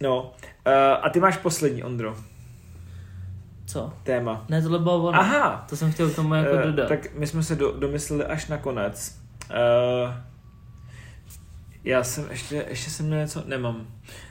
No, 0.00 0.22
uh, 0.66 0.72
a 1.02 1.10
ty 1.10 1.20
máš 1.20 1.36
poslední, 1.36 1.84
Ondro, 1.84 2.16
Co? 3.66 3.92
téma. 4.02 4.44
Ne, 4.48 4.62
tohle 4.62 4.78
bylo 4.78 5.02
ono. 5.08 5.20
Aha, 5.20 5.66
To 5.68 5.76
jsem 5.76 5.92
chtěl 5.92 6.10
k 6.10 6.16
tomu 6.16 6.34
jako 6.34 6.56
Eh, 6.56 6.62
dodat. 6.66 6.88
tak 6.88 7.14
my 7.14 7.26
jsme 7.26 7.42
se 7.42 7.56
do, 7.56 7.72
domysleli 7.72 8.24
až 8.24 8.46
nakonec. 8.48 9.18
Uh, 9.50 10.14
já 11.84 12.04
jsem 12.04 12.26
ještě, 12.30 12.64
ještě 12.68 12.90
jsem 12.90 13.06
měl 13.06 13.18
něco, 13.18 13.42
nemám. 13.46 13.86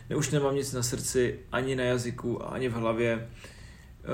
Ne, 0.10 0.16
už 0.16 0.32
nemám 0.32 0.56
nic 0.56 0.74
na 0.74 0.84
srdci, 0.84 1.40
ani 1.52 1.76
na 1.76 1.84
jazyku, 1.84 2.54
ani 2.54 2.70
v 2.70 2.74
hlavě. 2.74 3.28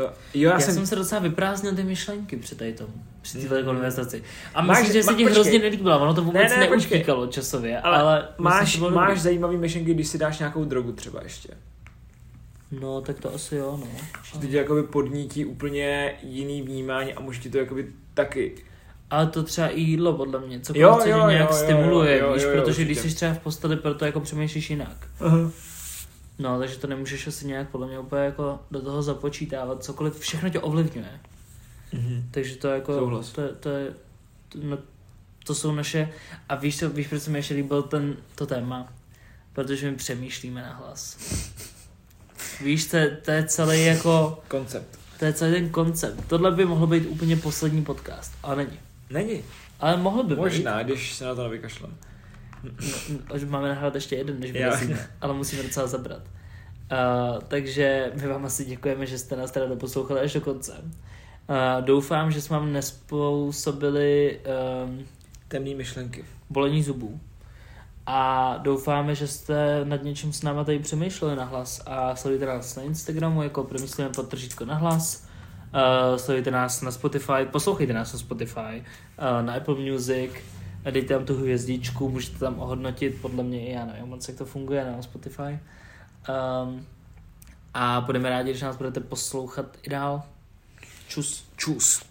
Uh, 0.05 0.13
jo, 0.33 0.49
já, 0.49 0.53
já 0.55 0.59
jsem, 0.59 0.73
jsem 0.73 0.85
se 0.87 0.95
docela 0.95 1.21
vyprázdnil 1.21 1.75
ty 1.75 1.83
myšlenky 1.83 2.37
při 2.37 2.55
tady 2.55 2.73
tom, 2.73 2.87
při 3.21 3.37
této 3.37 3.55
Mm. 3.55 3.65
konverzaci. 3.65 4.23
A 4.53 4.61
Máš- 4.61 4.77
myslím, 4.79 4.93
že 4.93 5.03
se 5.03 5.13
ti 5.13 5.25
hrozně 5.25 5.59
nelíbila, 5.59 5.97
ono 5.97 6.13
to 6.13 6.23
vůbec 6.23 6.51
Ne, 6.51 6.57
ne, 6.57 6.69
neutíkalo 6.69 7.27
časově, 7.27 7.81
ale, 7.81 7.97
ale, 7.97 8.21
myslím, 8.29 8.43
máš, 8.43 8.75
bylo 8.77 8.91
máš 8.91 9.07
dobrý. 9.07 9.21
zajímavý 9.21 9.57
myšlenky, 9.57 9.93
když 9.93 10.07
si 10.07 10.17
dáš 10.17 10.39
nějakou 10.39 10.65
drogu 10.65 10.91
třeba 10.91 11.23
ještě. 11.23 11.49
No, 12.81 13.01
tak 13.01 13.19
to 13.19 13.33
asi 13.33 13.55
jo, 13.55 13.77
no. 13.81 13.87
Že 14.33 14.39
teď 14.39 14.51
jakoby 14.51 14.83
podnítí 14.83 15.45
úplně 15.45 16.15
jiný 16.23 16.61
vnímání 16.61 17.13
a 17.13 17.19
může 17.19 17.41
ti 17.41 17.49
to 17.49 17.57
jakoby 17.57 17.87
taky. 18.13 18.55
Ale 19.09 19.27
to 19.27 19.43
třeba 19.43 19.67
i 19.67 19.81
jídlo, 19.81 20.13
podle 20.13 20.39
mě, 20.39 20.59
co 20.59 20.73
Jo, 20.75 20.99
co 21.03 21.09
jo, 21.09 21.27
nějak 21.29 21.49
jo, 21.49 21.55
jo, 21.57 21.63
stimuluje, 21.63 22.19
jo, 22.19 22.33
víš, 22.33 22.43
jo, 22.43 22.49
jo, 22.49 22.61
protože 22.61 22.85
když 22.85 22.97
určitě. 22.97 23.09
jsi 23.09 23.15
třeba 23.15 23.33
v 23.33 23.39
posteli, 23.39 23.75
proto 23.75 24.05
jako 24.05 24.19
přemýšlíš 24.19 24.69
jinak. 24.69 25.07
Aha. 25.19 25.37
No, 26.39 26.59
takže 26.59 26.75
to 26.77 26.87
nemůžeš 26.87 27.27
asi 27.27 27.47
nějak 27.47 27.69
podle 27.69 27.87
mě 27.87 27.99
úplně 27.99 28.21
jako 28.21 28.59
do 28.71 28.81
toho 28.81 29.01
započítávat, 29.03 29.83
cokoliv, 29.83 30.19
všechno 30.19 30.49
tě 30.49 30.59
ovlivňuje. 30.59 31.19
Mhm. 31.93 32.27
Takže 32.31 32.55
to 32.55 32.67
jako, 32.67 32.93
Souhlas. 32.93 33.29
to, 33.29 33.41
to 33.59 33.69
je, 33.69 33.87
to, 34.49 34.59
no, 34.63 34.77
to 35.45 35.55
jsou 35.55 35.71
naše, 35.75 36.09
a 36.49 36.55
víš, 36.55 36.79
co, 36.79 36.89
víš, 36.89 37.07
proč 37.07 37.21
se 37.21 37.29
mi 37.31 37.39
ještě 37.39 37.53
líbil 37.53 37.81
ten, 37.83 38.15
to 38.35 38.45
téma? 38.45 38.93
Protože 39.53 39.91
my 39.91 39.97
přemýšlíme 39.97 40.61
na 40.61 40.73
hlas. 40.73 41.17
Víš, 42.63 42.85
to, 42.85 42.97
je- 42.97 43.17
to 43.25 43.31
je 43.31 43.43
celý 43.47 43.85
jako, 43.85 44.39
Koncept. 44.47 44.99
to 45.19 45.25
je 45.25 45.33
celý 45.33 45.51
ten 45.53 45.69
koncept. 45.69 46.23
Tohle 46.27 46.51
by 46.51 46.65
mohl 46.65 46.87
být 46.87 47.05
úplně 47.07 47.35
poslední 47.35 47.83
podcast, 47.85 48.31
ale 48.43 48.55
není. 48.55 48.79
Není. 49.09 49.41
Ale 49.79 49.97
mohl 49.97 50.23
by 50.23 50.35
být. 50.35 50.41
Možná, 50.41 50.83
když 50.83 51.13
se 51.13 51.25
na 51.25 51.35
to 51.35 51.43
nevykašlem. 51.43 51.97
No, 52.63 52.71
no, 53.33 53.47
máme 53.47 53.69
nahrát 53.69 53.95
ještě 53.95 54.15
jeden, 54.15 54.39
než 54.39 54.51
vyrazíme, 54.51 55.09
ale 55.21 55.33
musíme 55.33 55.63
docela 55.63 55.87
zabrat. 55.87 56.21
Uh, 56.91 57.39
takže 57.47 58.11
my 58.21 58.27
vám 58.27 58.45
asi 58.45 58.65
děkujeme, 58.65 59.05
že 59.05 59.17
jste 59.17 59.35
nás 59.35 59.51
teda 59.51 59.65
doposlouchali 59.65 60.19
až 60.19 60.33
do 60.33 60.41
konce. 60.41 60.73
Uh, 60.81 61.85
doufám, 61.85 62.31
že 62.31 62.41
jsme 62.41 62.57
vám 62.57 62.73
nespůsobili 62.73 64.39
um, 64.85 65.05
Temný 65.47 65.75
myšlenky. 65.75 66.25
bolení 66.49 66.83
zubů. 66.83 67.19
A 68.05 68.57
doufáme, 68.57 69.15
že 69.15 69.27
jste 69.27 69.85
nad 69.85 70.03
něčím 70.03 70.33
s 70.33 70.43
náma 70.43 70.63
tady 70.63 70.79
přemýšleli 70.79 71.35
na 71.35 71.43
hlas 71.43 71.81
a 71.85 72.15
sledujte 72.15 72.45
nás 72.45 72.75
na 72.75 72.83
Instagramu 72.83 73.43
jako 73.43 73.63
promyslíme 73.63 74.09
podtržítko 74.09 74.65
na 74.65 74.75
hlas. 74.75 75.28
Uh, 75.73 76.17
sledujte 76.17 76.51
nás 76.51 76.81
na 76.81 76.91
Spotify, 76.91 77.45
poslouchejte 77.51 77.93
nás 77.93 78.13
na 78.13 78.19
Spotify, 78.19 78.83
uh, 79.17 79.45
na 79.45 79.53
Apple 79.53 79.75
Music, 79.75 80.31
dejte 80.91 81.13
tam 81.13 81.25
tu 81.25 81.35
hvězdičku, 81.35 82.09
můžete 82.09 82.39
tam 82.39 82.59
ohodnotit, 82.59 83.21
podle 83.21 83.43
mě, 83.43 83.73
já 83.73 83.85
nevím 83.85 84.05
moc, 84.05 84.27
jak 84.27 84.37
to 84.37 84.45
funguje 84.45 84.85
na 84.85 85.01
Spotify. 85.01 85.59
Um, 86.63 86.85
a 87.73 88.01
budeme 88.01 88.29
rádi, 88.29 88.49
když 88.49 88.61
nás 88.61 88.77
budete 88.77 88.99
poslouchat 88.99 89.65
i 89.83 89.89
dál. 89.89 90.23
Čus. 91.07 91.45
Čus. 91.55 92.08